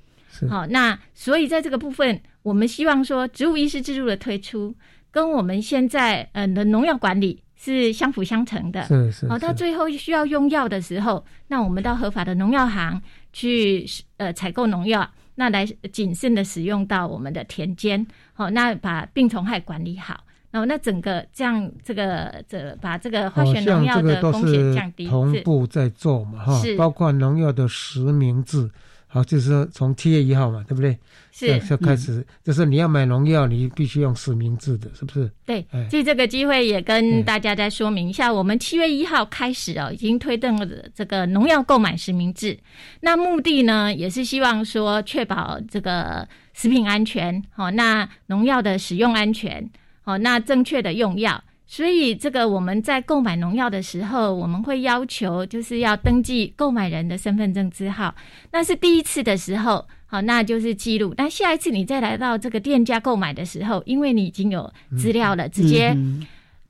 [0.49, 4.75] 好，那所以在这个部分，我们希望说，植物医师制度的推出，
[5.11, 8.83] 跟我们现在呃的农药管理是相辅相成的。
[8.85, 9.29] 是是。
[9.29, 13.85] 好，到最后需要用药的时候，那我们到合法的农药行去
[14.17, 18.07] 呃采购农药，那来谨慎的使用到我们的田间。
[18.33, 28.71] 好，那把病虫害管理好，然后那整个这样这个这把这个化学农药的风险降低，同步在做嘛哈，包括农药的实名制。
[29.13, 30.97] 好，就是说从七月一号嘛，对不对？
[31.33, 35.29] 是，就开始，就是你要买农药，你必须用实名制的，是不是？
[35.45, 42.57] 对，借这个机会也跟大家再说明一下，我们七月一号开始哦，已经推动了这个农药购买实名制。
[43.01, 49.69] 那目的呢，也是希望说确保这个食品安全，好，那农药的使用安全，
[50.03, 51.43] 好，那正确的用药。
[51.73, 58.13] 所以，这个我们在购买农药的时候，我们会要求就是要登记购买人的身份证字号。
[58.51, 61.15] 那是第一次的时候，好，那就是记录。
[61.17, 65.97] 那下一次你再来到这个店家购买的时候，因为你已经有资料了，直接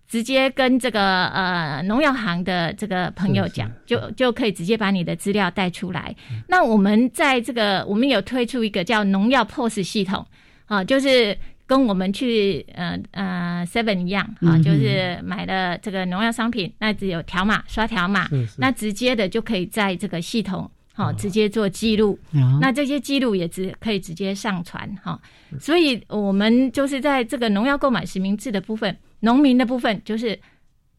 [0.06, 6.14] 直接跟这个呃农药行的这个朋友讲，就就可以直接把你的资料带出来。
[6.46, 10.26] 那我们在这个我们有推出一个叫农药 POS 系统，
[10.66, 11.34] 啊，就是。
[11.70, 18.28] 跟我们去呃呃 Seven 一样啊，就是买了这个农药商品，那只有条码刷条码，
[18.58, 22.18] 那直接的就可以在这个系统好直接做记录，
[22.60, 25.16] 那这些记录也只可以直接上传哈。
[25.60, 30.36] 所以我们就是在这个农药购买实名制的部分，农民的部分就是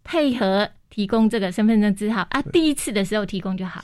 [0.05, 0.69] 配合。
[0.91, 3.81] 提供这个身份证字号啊，第一次的时候提供就好，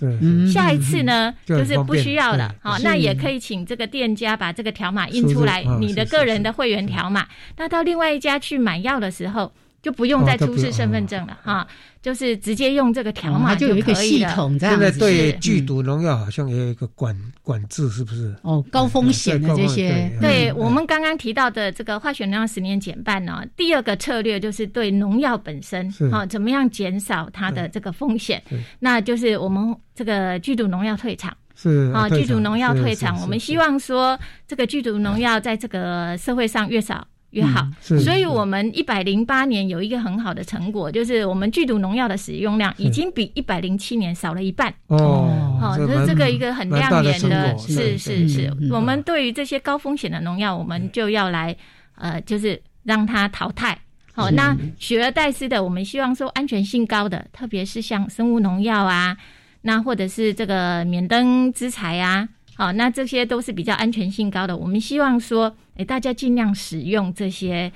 [0.54, 2.54] 下一次呢就是不需要了。
[2.62, 7.26] 好，那也可以请这个店家把这个条码印出来，你的个人的会员条码。
[7.58, 9.52] 那到另外一家去买药的时候。
[9.88, 11.65] 就不用再出示身份证了哈，
[12.02, 14.76] 就是直接用这个条码就有一个系统这样。
[14.76, 18.36] 现在对剧毒农药好像也有一个管管制，是不是？
[18.41, 20.12] 哦，高风险的这些。
[20.19, 28.43] 对我们刚刚提到的这个化学农药十年减半呢，第二个策略就是对农药本身啊，怎么样减少它的这个风险？
[28.80, 33.17] 那就是我们这个剧毒农药退场是啊，剧毒农药退场。
[33.21, 37.08] 我们希望说，这个剧毒农药在这个社会上越少。
[37.32, 44.74] 越好，所以我们一百零八年有一个很好的成果，就是我们剧毒农药的使用量已经比一百零七年少了一半。
[44.88, 48.54] 哦，好，这是这个一个很亮眼的，是是是。
[48.72, 51.56] 我们对于这些高风险的农药，我们就要来
[51.96, 53.78] 呃，就是让它淘汰。
[54.13, 59.16] 好，那取而代之的，我们希望说安全性高的，特别是像生物农药啊，
[59.62, 62.30] 那或者是这个免登之材啊。
[62.58, 64.58] 好，那这些都是比较安全性高的。
[64.58, 67.72] 我们希望说，哎，大家尽量使用这些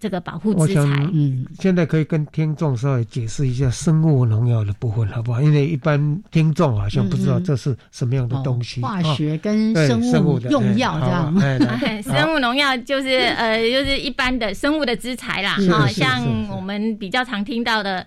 [0.00, 0.82] 这个保护资材。
[1.12, 5.40] 嗯，现在可以跟听众稍微解释一下生物农药的部分，好不好？
[5.40, 8.80] 因为一般听众好像不知道这是什么样的东西。
[8.82, 12.02] 化学跟生物用药这样。
[12.02, 15.56] 生物农药就是呃，就是一般的生物的资材啦。
[15.72, 18.04] 啊，像我们比较常听到的。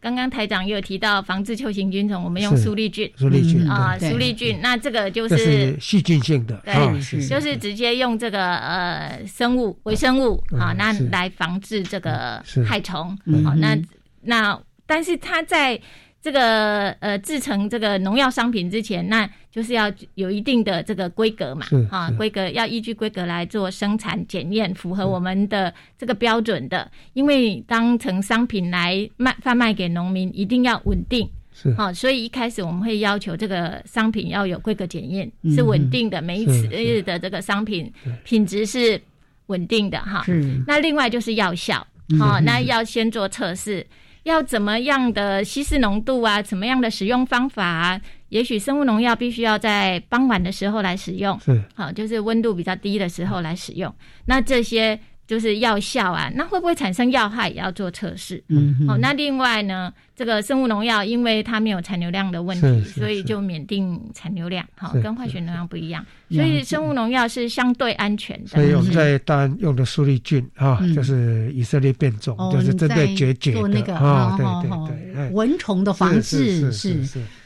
[0.00, 13.78] 刚刚台长也有提到防治球形菌虫，我们用苏力菌，苏力菌啊，苏力菌，那这个就是细菌性的，对，就是直接用这个呃生物微生物啊，那来防治这个害虫，好，那
[14.22, 15.80] 那但是它在。
[16.22, 26.90] 这个呃，制成这个农药商品之前，那就是要有一定的这个规格嘛，啊，规格要依据规格来做生产检验，符合我们的这个标准的。
[27.14, 36.68] 因为当成商品来卖贩卖给农民，一定要稳定，是啊，所以一开始我们会要求这个商品要有规格检验，是稳定的，每一次
[37.02, 37.90] 的这个商品
[38.24, 39.00] 品质是
[39.46, 40.22] 稳定的哈。
[40.66, 41.86] 那另外就是药效，
[42.18, 43.86] 好，那要先做测试。
[44.24, 46.42] 要怎么样的稀释浓度啊？
[46.42, 48.00] 怎么样的使用方法啊？
[48.28, 53.92] 也许生物农药必须要在傍晚的时候来使用，是好，就是温度比较低的时候来使用。
[54.26, 54.98] 那这些
[55.30, 58.42] 就是药效啊，那会不会产生药害也要做测试。
[58.48, 64.66] 嗯，好，那另外呢，这个生物农药，因为它没有残留量的问题，所以就免定残留量。
[64.74, 68.48] 好，跟化学农药不一样，所以生物农药是相对安全的。
[68.48, 77.00] 所以我们在当然用的苏利菌啊，就是以色列变种，就是针对绝绝的啊，对对对，蚊虫的防治是。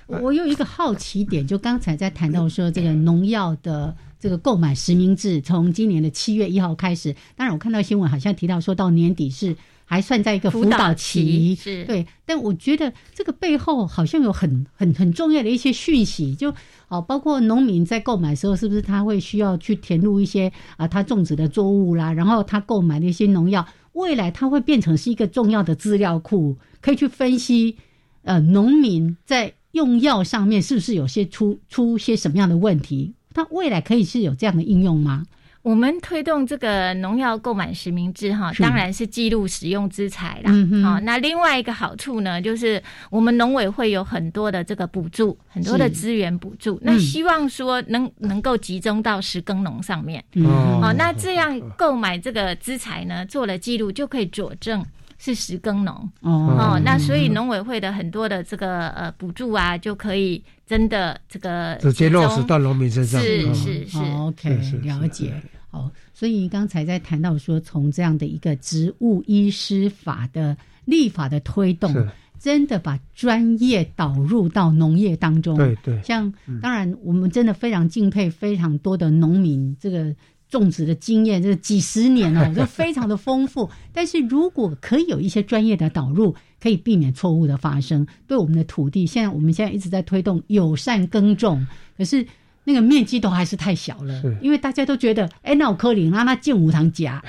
[0.07, 3.95] 我有一个好奇点，就刚才在谈到说这个农药的。
[4.25, 9.55] 这个购买实名制从今年的七月一号开始，当然我看到新闻好像提到说到年底是
[9.85, 12.07] 还算在一个辅导期，是对。
[12.25, 16.55] 但我觉得这个背后好像有很很很重要的一些讯息，就
[16.89, 27.77] 哦，包括农民在购买的时候是不是他会需要去填入一些啊他种植的作物啦，然后他购买的一些农药，未来它会变成是一个重要的资料库，可以去分析
[28.23, 33.13] 呃农民在用药上面是不是有些出出些什么样的问题。
[33.35, 35.25] 它未来可以是有这样的应用吗？
[35.61, 40.53] 我们推动这个农药购买实名制，哈，当然是记录使用资材啦。
[40.83, 50.23] 好，那另外一个好处呢，就是我们农委会有很多的这个补助，很多的资源补助，那希望说能能够集中到十耕农上面。
[50.83, 54.85] 哦，那这样购买这个资材呢，做了记录就可以佐证。
[55.25, 63.19] 是十耕农哦，那所以农委会的很多的这个呃补助啊，就可以真的这个直接落实到农民身上。
[63.23, 65.33] 是是是，OK，了解。
[65.71, 70.55] 好，所以刚才在谈到说，从这样的一个植物医师法的
[70.85, 71.91] 立法的推动，
[72.39, 75.57] 真的把专业导入到农业当中。
[75.57, 80.15] 对对，像当然我们真的非常敬佩非常多的农民这个。
[80.59, 83.69] 种植的经验，这几十年哦， 就非常的丰富。
[83.93, 88.07] 但是如果可以有一些专业的导入，可以避免错误的发生。
[88.29, 91.67] 对我们的土地，现在我们现在一直在推动友善耕种，
[91.99, 92.25] 可是
[92.63, 94.23] 那个面积都还是太小了。
[94.41, 97.21] 因为大家都觉得，哎，那我科林让他进五堂夹。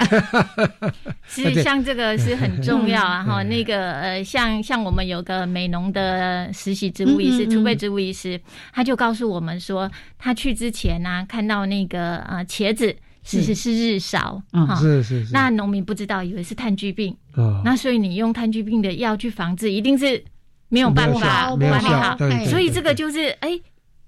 [1.28, 3.23] 是像这个是很重要啊！
[3.23, 8.39] 哈，那个呃，像像我们有个美农的实习植物医师、储备植物医师，
[8.71, 12.95] 他就告诉我们说，他去之前呢，看到那个呃茄子。
[13.26, 15.34] 其实是日烧，哈，是是是。
[15.34, 20.23] 那农民不知道，以为是炭疽病，啊，那所以你用炭疽病的药去防治，一定是
[20.69, 22.15] 没有办法管理好。
[22.45, 23.59] 所以这个就是哎，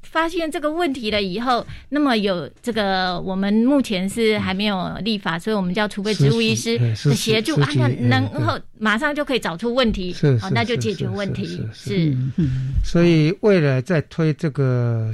[0.04, 12.16] 发现这个问题了以后，那么有这个我们目前是还没有立法，所以我们叫储备植物医师的协助啊，那能后马上就可以找出问题，好那就解决问题，是。
[12.86, 15.12] 所以未来在推这个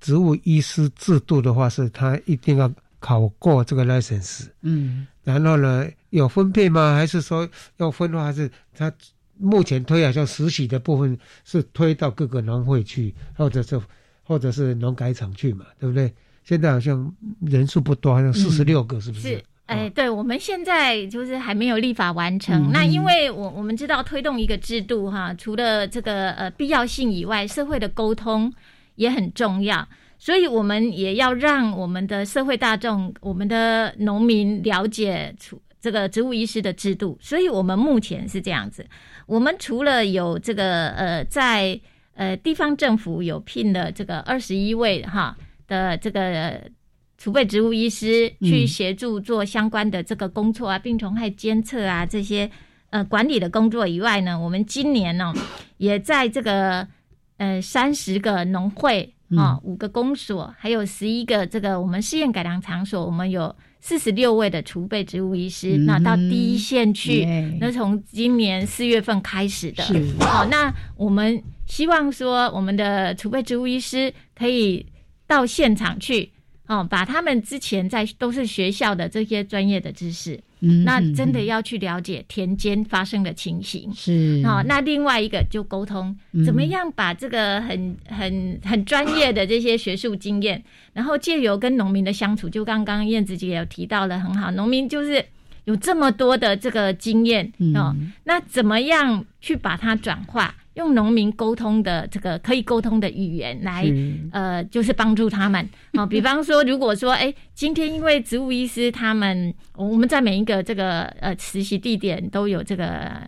[0.00, 2.68] 植物医师制度的话，是他一定要。
[3.00, 6.94] 考过这个 license，嗯，然后呢，有分配吗？
[6.94, 8.92] 还是说要分的话，是他
[9.36, 13.80] 目前推好像实习的部分是推到各个农会去，或者是
[14.24, 16.12] 或者是农改场去嘛，对不对？
[16.44, 19.28] 现在好像人数不多，好像四十六个，是不是？
[19.28, 22.72] 是，哎，对，我们现在就是还没有立法完成。
[22.72, 28.52] 那因为我我们知道推动一个制度哈，除了这个呃必要性以外，社会的沟通
[28.94, 29.86] 也很重要。
[30.20, 37.16] 所以，我们也要让我们的社会大众、我们的农民了解出这个植物医师的制度。
[37.20, 38.84] 所以我们目前是这样子：
[39.26, 41.80] 我们除了有这个呃，在
[42.14, 45.36] 呃地方政府有聘了这个二十一位哈
[45.68, 46.68] 的这个
[47.16, 52.50] 储备植物医师去协助做相关的这个工作啊，病虫害监测啊这些
[52.90, 55.32] 呃管理的工作以外呢，我们今年呢
[55.76, 56.88] 也在这个
[57.36, 59.14] 呃三十个农会。
[59.36, 67.26] 啊，五个公所，还有十一个这个我们试验改良场所，我们有四十六位的储备植物医师，那到第一线去，
[67.60, 69.84] 那从今年四月份开始的。
[70.20, 74.86] 好，那我们希望说，我们的储备植物医师可以
[75.26, 76.32] 到现场去，
[76.66, 80.40] 哦，把他们之前在都是学校的这些专业的知识。
[80.60, 83.92] 那真的要去了解田间发生的情形。
[83.94, 84.42] 是。
[84.44, 95.24] 好，那另外一个就沟通，怎么样把这个很很很专业的这些学术经验，然后借由跟农民的相处，就刚刚燕子姐有提到了很好，农民就是
[95.64, 97.94] 有这么多的这个经验哦，
[98.24, 100.54] 那怎么样去把它转化？
[100.78, 103.84] 用农民沟通的这个可以沟通的语言来，
[104.30, 106.06] 呃，就是帮助他们啊。
[106.06, 113.20] 比方说，如果说，哎，今天因为植物医师他们，我们在每一个这个呃实习地点都有这个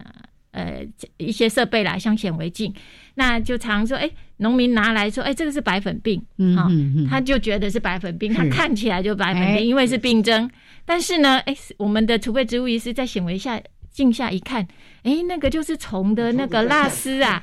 [0.53, 0.87] 呃
[1.17, 2.73] 一些设备来，像显微镜，
[3.17, 6.23] 那就常说，哎，农民拿来说，哎，这个是白粉病，
[6.57, 6.71] 啊，
[7.11, 10.49] 他就觉得是白粉病，他看起来就白粉病，因为是病征。
[10.85, 13.61] 但是呢，哎，我们的储备植物医师在显微下。
[13.93, 14.67] 静下一看，
[15.03, 17.43] 哎，那个就是虫的那个蜡丝啊，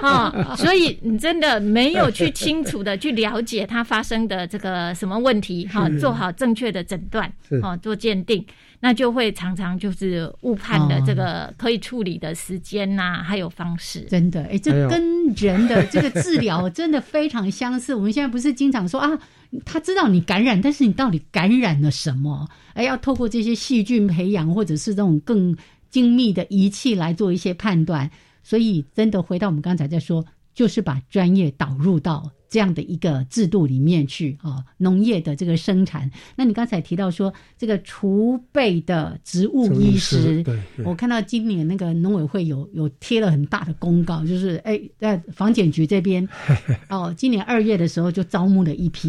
[0.00, 7.30] 啊， 所以你真的没有去清楚的去了解它发生的这个什么问题，哈，做好正确的诊断，
[7.62, 8.44] 哦，做鉴定，
[8.80, 14.00] 那就会常常就是误判了这个可以处理的时间呐，还有方式。
[14.02, 17.94] 真的，哎，这跟人的这个治疗真的非常相似。
[17.94, 19.18] 我们现在不是经常说啊，
[19.64, 22.48] 他知道你感染，但是你到底感染了什么？
[22.74, 25.56] 哎，要透过这些细菌培养，或者是这种更。
[25.92, 28.10] 精密的仪器来做一些判断，
[28.42, 30.24] 所以真的回到我们刚才在说，
[30.54, 34.62] 就是把专业导入到这样的一个制度里面去啊。
[34.76, 40.44] 农业的这个生产，那你刚才提到说这个储备的植物医师，
[40.84, 46.28] 我看到今年那个农委会有有贴了很大的公告，就是哎在房检局这边
[46.90, 49.08] 哦，今年二月的时候就招募了一批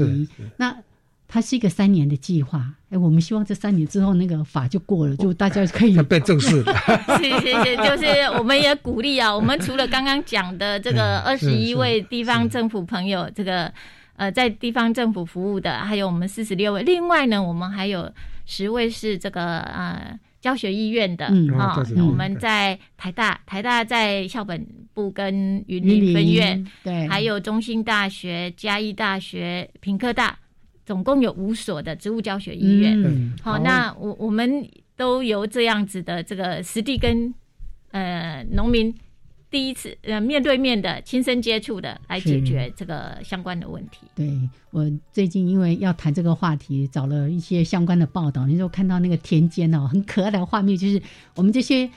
[0.56, 0.74] 那。
[1.34, 6.64] 它是一个三年的计划，哎，我们希望这三年之后那个法就过了，就大家可以变正式。
[7.18, 8.06] 谢谢谢，就是
[8.38, 13.74] 我们也鼓励啊，我们除了刚刚讲的这个二十一位地方政府朋友，这个
[14.16, 18.08] 呃在地方政府服务的，还有我们四十六位，另外呢，我们还有
[18.46, 21.26] 十位是这个呃教学医院的
[21.58, 24.64] 啊，我们在台大，台大在校本
[24.94, 30.38] 部跟云林分院，对，还有中兴大学、嘉义大学、平科大。
[30.86, 34.68] 总共有五所的植物教学医院，好，那我我们
[34.98, 37.34] 都由这样子的这个实地跟
[37.92, 38.94] 呃农民
[39.50, 44.00] 第一次呃面对面的亲身接触的来解决这个相关的问题。
[44.14, 44.38] 对
[44.72, 51.02] 我最近因为要谈这个话题，找了一些相关的报道，你就看到那个田间哦，很可爱的画面，就是
[51.36, 51.90] 我们这些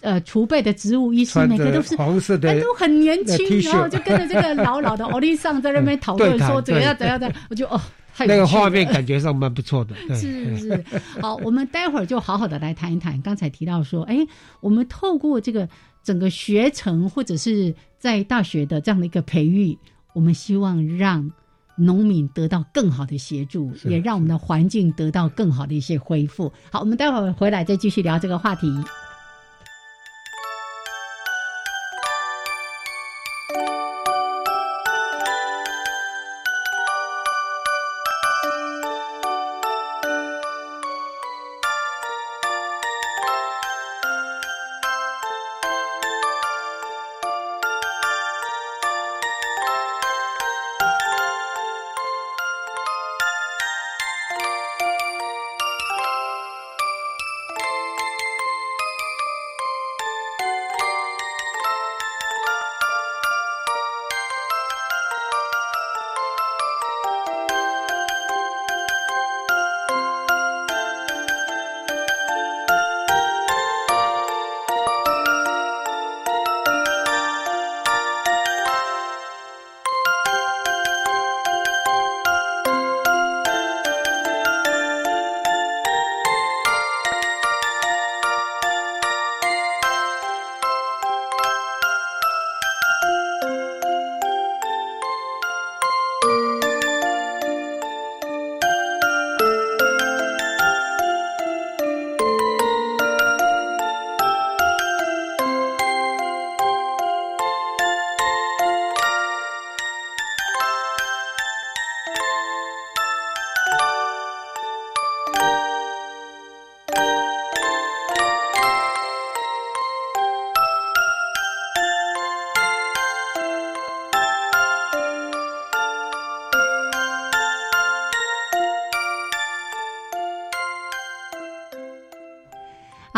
[0.00, 7.78] 呃储备的植物医师，每个都是黄色的，都很年轻，然后就跟着这个老老的奥利桑在那边 讨论说怎样怎样的，我就哦。
[8.18, 10.84] 那个画面感觉上蛮不错的，是是。
[11.20, 13.20] 好，我们待会儿就好好的来谈一谈。
[13.22, 14.18] 刚才提到说，哎，
[14.60, 15.68] 我们透过这个
[16.02, 19.76] 整个学程或者是在大学的这样的一个培育，
[20.12, 21.30] 我们希望让
[21.74, 26.52] 农民得到更好的协助，也让我们的环境得到更好的一些恢复。
[26.70, 28.68] 好，我们待会儿回来再继续聊这个话题。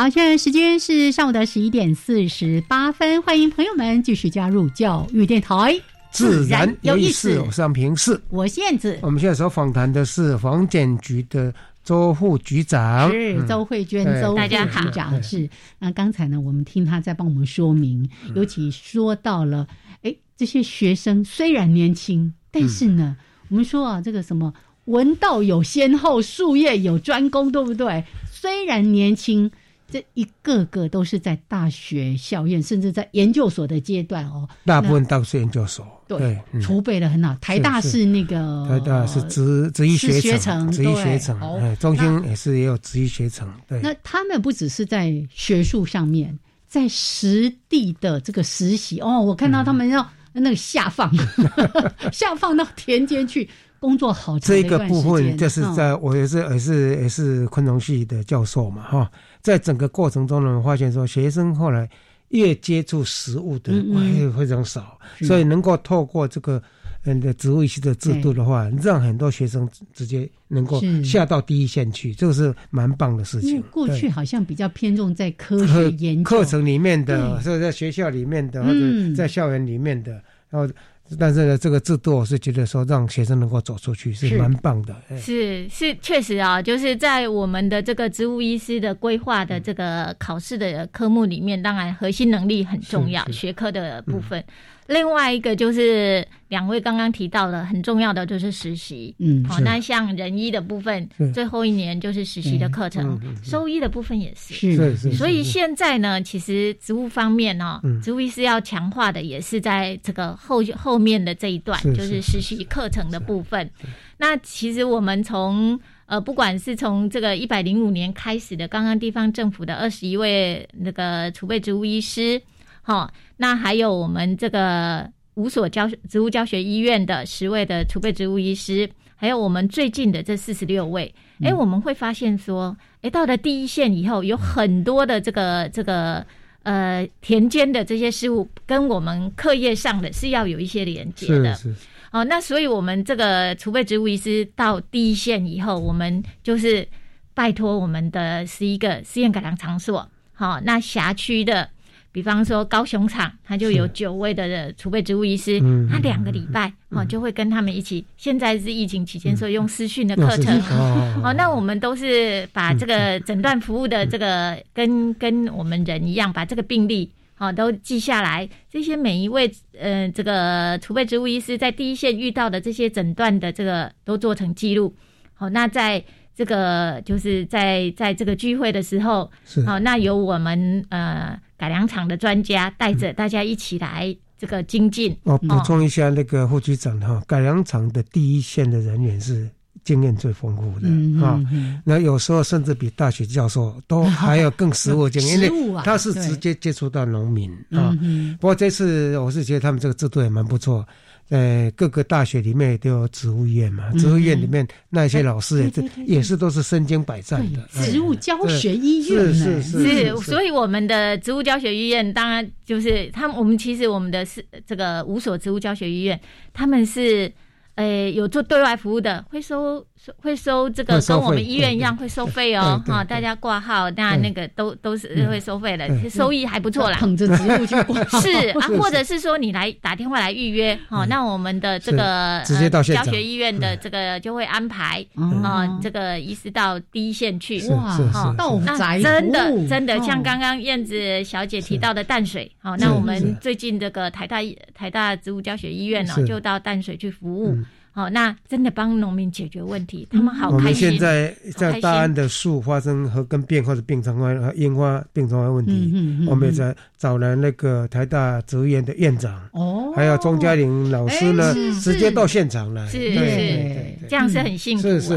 [0.05, 5.81] 好，现在时间是上午的十一点四十八分，欢迎朋友们继续加入教育电台，
[6.11, 7.41] 自然有意思。
[7.41, 8.99] 我上平是，我燕子。
[9.01, 11.51] 我们现在所访谈的是房检局的
[11.83, 15.49] 周副局长，是周慧娟，周副局长是。
[15.79, 19.67] 那刚才呢，我们听他在帮我们说明，尤其说到了，
[20.03, 23.17] 哎，这些学生虽然年轻，但是呢，
[23.49, 24.53] 我们说啊，这个什么
[24.85, 28.05] 文道有先后，术业有专攻，对不对？
[28.31, 29.51] 虽然年轻。
[29.91, 34.49] 这一个个都是在大学校院，甚至在研究所的阶段哦。
[34.65, 37.35] 大部分都是研究所，对，储备的很好。
[37.41, 41.39] 台大是那个，台大是职职业学程，职业学程。
[41.61, 43.49] 哎，中心也是也有职业学程。
[43.69, 51.13] 对，那他们不只是在学术上面，在实地的这个实习哦，我看到他们要那个下放，
[52.11, 53.49] 下放到田间去。
[53.85, 59.11] 工作好这个部分，就是在我也是也是也是昆虫系的教授嘛，哈，
[59.43, 61.87] 在整个过程中呢，发现说学生后来
[62.29, 66.63] 越接触食物的会非常少，所以能够透过这个
[67.05, 73.63] 嗯的植物系的制度的话，让很多学生直接能够下到第一线去，这个是蛮棒的事情。
[73.71, 76.23] 过去好像比较偏重在科学研究。
[76.25, 80.13] 课程里面的，所以在学校里面的或者在校园里面的，
[80.49, 80.73] 然后。
[81.19, 84.97] 但是呢，这个制度我是觉得说让学生能够走出去是蛮棒的。
[85.19, 94.43] 是是，确实啊，就是在我们的这个植物医师的规划的这个考试的科目里面，当然核心能力很重要，学科的部分。
[94.87, 105.13] 另外一个就是两位刚刚提到的很重要的就是实习，嗯，好，那像人医的部分，最后一年就是实习的课程，兽医的部分也是，是是。
[105.13, 113.71] 所以现在呢，其实植物方面呢，植物医师要强化的也是在这个后后面的这一段，就是实习课程的部分。
[114.19, 122.41] 那其实我们从呃，不管是从这个一百零五年开始的，刚刚地方政府的二十一位那个储备植物医师。
[122.87, 131.13] 好，那还有我们这个五所教植物教学医院的十位的储备植物医师，还有我们最近的这四十六位，
[131.43, 136.27] 哎，我们会发现说，哎，到了第一线以后，有很多的这个这个
[136.63, 141.55] 呃田间的这些事物，跟我们课业上的是要有一些连接的。
[141.55, 141.87] 是是。
[142.13, 146.87] 哦，那所以我们这个储备植物医师到第一线以后，我们就是
[147.33, 151.71] 拜托我们的十一个实验改良场所，好，那辖区的。
[152.15, 155.59] 比方说高雄厂，他就有九位的储备植物医师，
[155.91, 158.07] 他两个礼拜哦就会跟他们一起。
[158.17, 160.57] 现在是疫情期间，所以用私讯的课程
[161.25, 161.35] 哦。
[161.37, 168.49] 那我们都是把这个诊断服务的这个跟跟我们人一样，把这个病例哦都记下来。
[168.71, 174.95] 这些每一位呃这个储备植物医师在第一线遇到的这些诊断的这个都做成记录。
[175.35, 176.01] 好，那在
[176.37, 179.29] 这个就是在在这个聚会的时候，
[179.67, 181.37] 好，那由我们呃。
[181.65, 185.17] 改良厂的专家带着大家一起来这个精进。
[185.23, 189.49] 我补充一下，那个副局长哈，改良厂的第一线的人员是
[189.83, 191.41] 经验最丰富的啊。
[191.83, 197.97] 那有时候甚至比大学教授都还要更实务 经验，因为他是直接接触到农民啊。
[198.39, 200.87] 不过这次我是觉得他们这个制度也蛮不错。
[201.31, 207.67] 呃，各个大学里面都有植物院嘛，植物院里面那些老师也也是都是身经百战的。
[207.85, 216.21] 植物教学医院是是是，所以我们的植物教学医院当然就是他们，我们其实我们的是这个五所植物教学医院，
[216.53, 217.33] 他们是。
[217.77, 219.85] 呃，有做对外服务的，会收
[220.23, 226.99] 会收这个，跟我们医院一样会收费哦，哈，大家挂号，那那个都都是会收费的，收益还不错啦。
[226.99, 235.05] 捧着植物去挂是啊， 或者是说你来打电话来预约，哈，那我们的这个直接到教学医院的这个就会安排
[235.43, 237.99] 啊，这个医师到第一线去哇，
[238.37, 244.39] 到那真的真的像刚刚燕子小姐提到的淡水，好，那我们最近这个台大
[244.75, 247.57] 台大植物教学医院呢，就到淡水去服务。
[247.97, 250.57] 好，那真的帮农民解决问题，他们好开心。
[250.57, 255.95] 我们现在在大安的树发生和跟变或者病虫害、烟花病虫害问题，
[256.27, 265.17] 我们也在找了那个台大植物园的院长，哦，还有钟嘉玲老师呢，直接到现场来，是是，这样是很幸福，是是。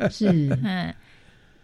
[0.08, 0.94] 是，嗯，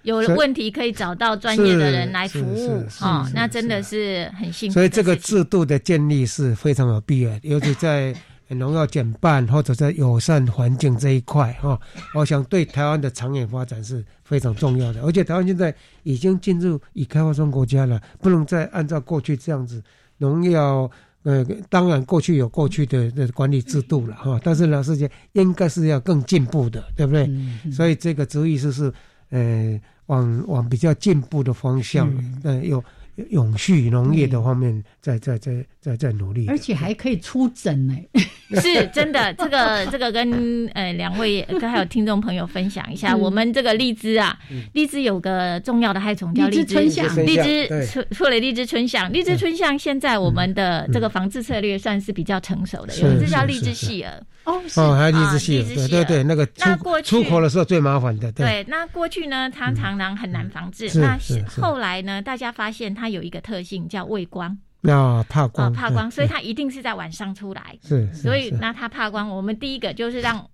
[0.02, 4.74] 有问题可以找到专业的人来服务，哦，那真的是很幸福。
[4.74, 8.14] 所以这个制度的建立是非常有必要，尤其在。
[8.54, 11.78] 农药减半或者在友善环境这一块哈，
[12.14, 15.02] 我想对台湾的长远发展是非常重要的。
[15.02, 19.82] 而且台湾现在已经进入已开发中国家了，不能再按照过去这样子
[20.18, 20.90] 农药。
[21.24, 27.30] 呃，当然过去有过去的的管理制度了哈，但是呢，世界应该是要更进步的，对不对？
[27.70, 28.92] 所以这个主意是是
[29.30, 32.82] 呃，往往比较进步的方向，呃，有。
[33.28, 37.94] 永续农业的方面，在在在在在努力，而且还可以出诊呢。
[38.60, 44.38] 是真的，这个这个跟呃两位跟还有听众朋友分享一下，我们这个荔枝啊，
[44.74, 54.10] 荔枝有个重要的害虫叫荔枝春象，荔枝错错了，荔枝春象，荔枝春象现在我们的这个防治策略算是比较成熟的，有一只叫荔枝细蛾。
[54.44, 58.30] 哦，哦，还有荔枝细对对对，那个出出口的时候最麻烦的。
[58.32, 60.90] 对，那过去呢，它常常很难防治。
[61.00, 61.18] 那
[61.60, 64.58] 后来呢，大家发现它有一个特性叫畏光。
[64.82, 67.78] 那怕光，怕光，所以它一定是在晚上出来。
[67.82, 70.46] 是，所以那它怕光，我们第一个就是让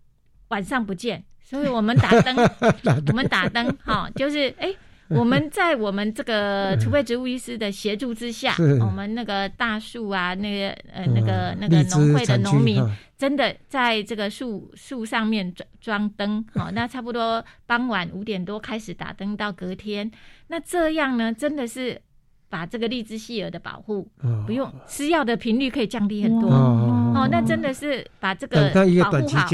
[0.48, 2.36] 晚上不见，所以我们打灯，
[3.08, 4.72] 我们打灯，哈，就是哎。
[5.10, 12.78] 我们在我们这个储备植物医师的协助之下，我们那个大树啊，那个呃那个那个农会的农民，
[13.16, 20.10] 真的在这个树树上面装装灯，好， 那差不多傍晚五点多开始打灯，到隔天，
[20.48, 21.98] 那这样呢，真的是
[22.48, 24.08] 把这个荔枝细蛾的保护
[24.46, 26.50] 不用吃药的频率可以降低很多。
[26.50, 29.46] 哦，那真的是把这个保护好，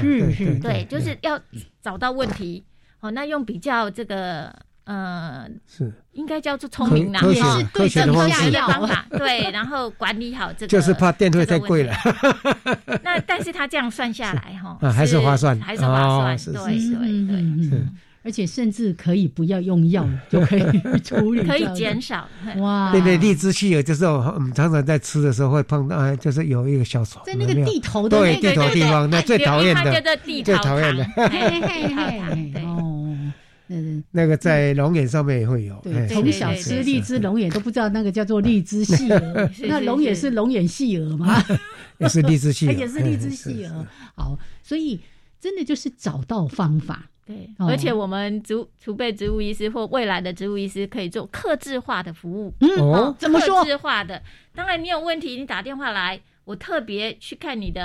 [0.00, 1.40] 是是，对，就是要
[1.82, 2.64] 找到问题，
[3.00, 4.54] 哦，那用比较这个。
[4.84, 5.92] 呃，是。
[6.12, 11.94] 应该叫做聪明啦，也是对症下药的方法，对，然后管理好这个，就是怕电费太贵了。
[13.04, 17.86] 那但是他这样算下来哈，还是划算，还是划算，对对对，是，
[18.28, 20.62] 而且甚至可以不要用药 就可以
[21.02, 22.92] 处理，可以减少哇。
[22.92, 30.02] 对对，荔枝细有就是我们常常在吃的时候会碰到，就是有一个小虫，在那个地头的对地头地方，那最讨厌的，
[30.44, 31.06] 最讨厌的，
[32.68, 33.16] 哦。
[33.70, 35.74] 嗯，那个在龙眼上面也会有。
[35.82, 41.42] 对，从小吃荔枝龙眼都不知道那个叫做荔枝细蛾， 那龙眼是龙眼细蛾吗？
[41.96, 43.86] 也是荔枝细，也是荔枝细蛾。
[44.14, 45.00] 好，所以
[45.40, 47.10] 真的就是找到方法。
[47.28, 52.52] 对，而且我们植储备植物医师或未来的植物医师可以做克制化的服务。
[52.60, 53.60] 嗯，哦怎么说？
[53.62, 54.22] 克制化的，
[54.54, 57.84] 当然你有问题，你打电话来，我特别去看你的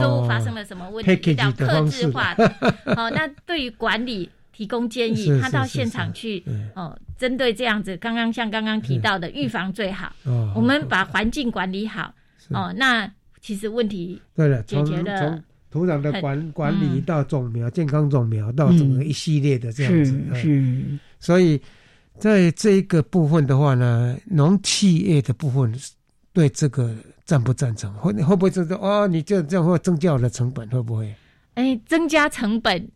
[0.00, 2.48] 作物发生了什么问题，叫克制化的。
[2.94, 4.30] 好，那对于管理。
[4.56, 6.40] 提供建议，他到现场去
[6.76, 10.12] 哦，针对这样子，刚刚像刚刚提到的，预防最好。
[10.54, 12.14] 我们把环境管理好
[12.50, 15.42] 哦，那其实问题对了，解决了。
[15.74, 20.84] 从土壤的管管理到种苗、健康种苗到整个一系列的这样子，是。
[21.18, 21.60] 所以
[22.16, 25.74] 在这一个部分的话呢，农企业的部分
[26.32, 26.94] 对这个
[27.24, 27.92] 赞不赞成？
[27.94, 30.68] 会会不会就是哦，你这这样会增加我的成本？
[30.68, 31.12] 会不会？
[31.54, 32.88] 哎，增加成本。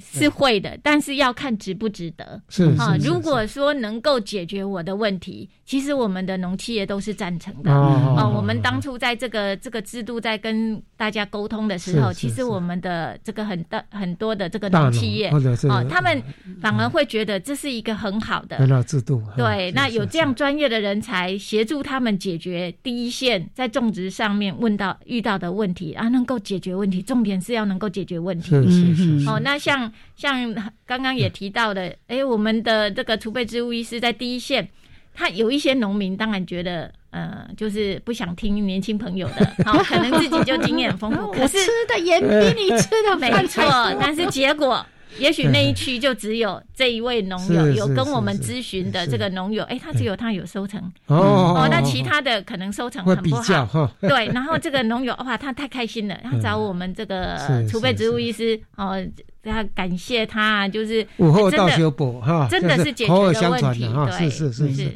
[0.00, 2.40] 是会的，但是要看值不值得。
[2.48, 7.70] 是啊，如果说能够解决我的问题，其实我们的农企业都是赞成的。
[7.70, 15.30] 哦，我们当初在这个这个制度在跟大家沟通的时候，其实我们的这个很大很多的这个农企业，
[15.68, 16.22] 哦，他们
[16.60, 19.22] 反而会觉得这是一个很好的很好制度。
[19.36, 28.50] 对，那有这样专业的人才协助他们解决第一线在种植上面问到遇到的问题啊，能够解决问题，重点是要能够解决问题。
[28.50, 29.28] 是是是。
[29.28, 29.89] 哦，那像。
[30.16, 30.54] 像
[30.86, 34.68] 刚刚也提到的，哎，我们的这个储备植物医师在第一线，
[35.14, 43.62] 他有一些农民当然觉得，呃，就是不想听年轻朋友的， 好，可能自己就经验丰富，可是吃的盐比你吃的没错，
[44.00, 44.84] 但是结果。
[45.18, 54.26] 也许那一区就只有这一位农友有跟我们咨询的这个农友，哎，他只有他有收成哦，那其他的可能收成很不好， 对。
[54.28, 57.38] 然后这个农友哇，他太开心了，他找我们这个
[57.68, 58.96] 储备植物医师哦，
[59.42, 63.88] 他感谢他，就是午后到修补哈，真的是解决了问题，
[64.18, 64.72] 对，是是。
[64.72, 64.92] 是。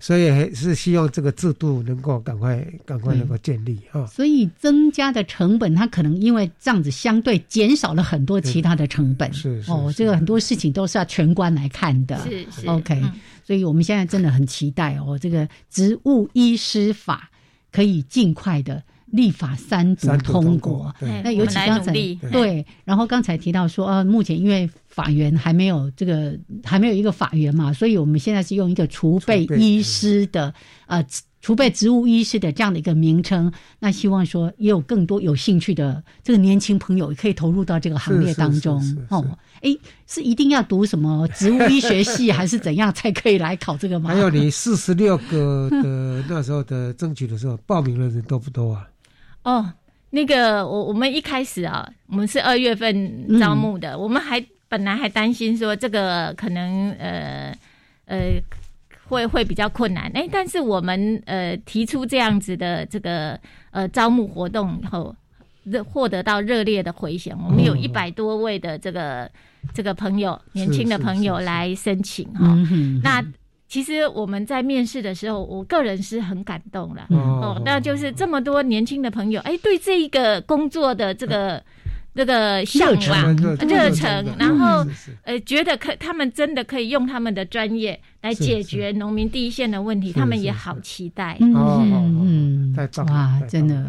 [0.00, 4.06] 所以还是希望这个制度能够赶快、赶快能够建立啊。
[4.06, 9.32] 所以增加的成本，它可能因为这样子相对减少了很多其他的成本。
[9.32, 12.18] 是哦，这个很多事情都是要全观来看的。
[12.22, 12.66] 是是。
[12.68, 13.02] OK，
[13.44, 17.30] 所以我们现在真的很期待哦，这个植物医师法
[17.72, 18.82] 可以尽快的。
[19.10, 21.92] 立法三读通过，那尤其刚才
[22.30, 30.52] 对，然后刚才提到说，呃，目前因为法源还没有这个还没有一个法源嘛，所以我们现在是用一个储备医师的
[30.86, 31.04] 呃
[31.40, 39.24] 储备植物医师的这样的一个名称，那希望说也有更多有兴趣的这个年轻朋友可以投入到这个行列当中哦。
[39.62, 39.74] 哎，
[40.06, 44.10] 是一定要读什么植物医学系还是怎样才可以来考这个吗？
[44.10, 48.86] 还有你四十六个的 那时候的争取的时候，报名的人多不多啊？
[49.42, 49.72] 哦，
[50.10, 57.56] 那个我我们一开始啊，我们是二月份招募的，我们还本来还担心说这个可能呃
[58.06, 58.40] 呃
[59.06, 63.38] 会会比较困难，哎，但是我们呃提出这样子的这个
[63.70, 65.14] 呃招募活动以后，
[65.64, 69.30] 热获得到热烈的回响，我们有一百多位的这个
[69.72, 72.54] 这个朋友，年轻的朋友来申请哈，
[73.02, 73.24] 那。
[73.68, 77.60] 其实我们在面试的时候，我个人是很感动了哦。
[77.66, 81.62] 那就是这么多年轻的朋友，哎，对这一个工作的这个
[82.14, 84.82] 这个向往、热忱，然后
[85.22, 91.36] 呃，觉得可他们真的可以用他们的专业来解决农民第一线的问题，他们也好期待。
[91.40, 93.86] 嗯嗯，太棒哇，真的，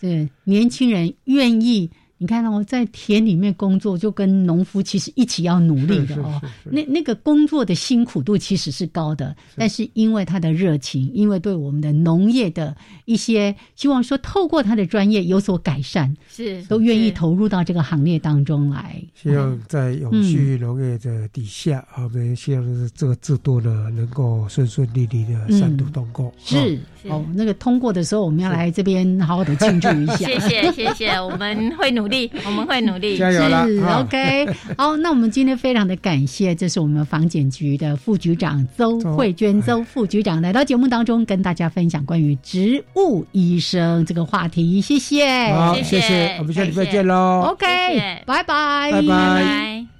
[0.00, 1.90] 对年轻人愿意。
[2.22, 6.40] 你看哦，在田里面工作，就跟农夫其实一起要努力的哦。
[6.62, 19.02] 那那个工作的辛苦度其实是高的，但是因为他的热情，因为对我们的农业的一些希望说，透过他的专业有所改善，是都愿意投入到这个行列当中来。
[19.20, 26.32] 希望在永续农业的底下，我们希望是这个制度呢能够顺顺利利的三度通过。
[26.38, 30.16] 是哦，那个通过的时候，我们要来这边好好的庆祝一下。
[30.16, 33.66] 谢谢谢谢，我们会努力， 我们会努力，加油了。
[34.00, 34.46] OK，
[34.76, 44.80] 好，那我们今天非常的感谢，这是我们房检局的副局长邹慧娟，邹副局长来到节目当中，跟大家分享关于植物医生这个话题。
[44.80, 47.48] 谢谢，好，谢谢，我们下礼拜见喽。
[47.52, 47.66] OK，
[48.26, 49.91] 拜拜，拜拜。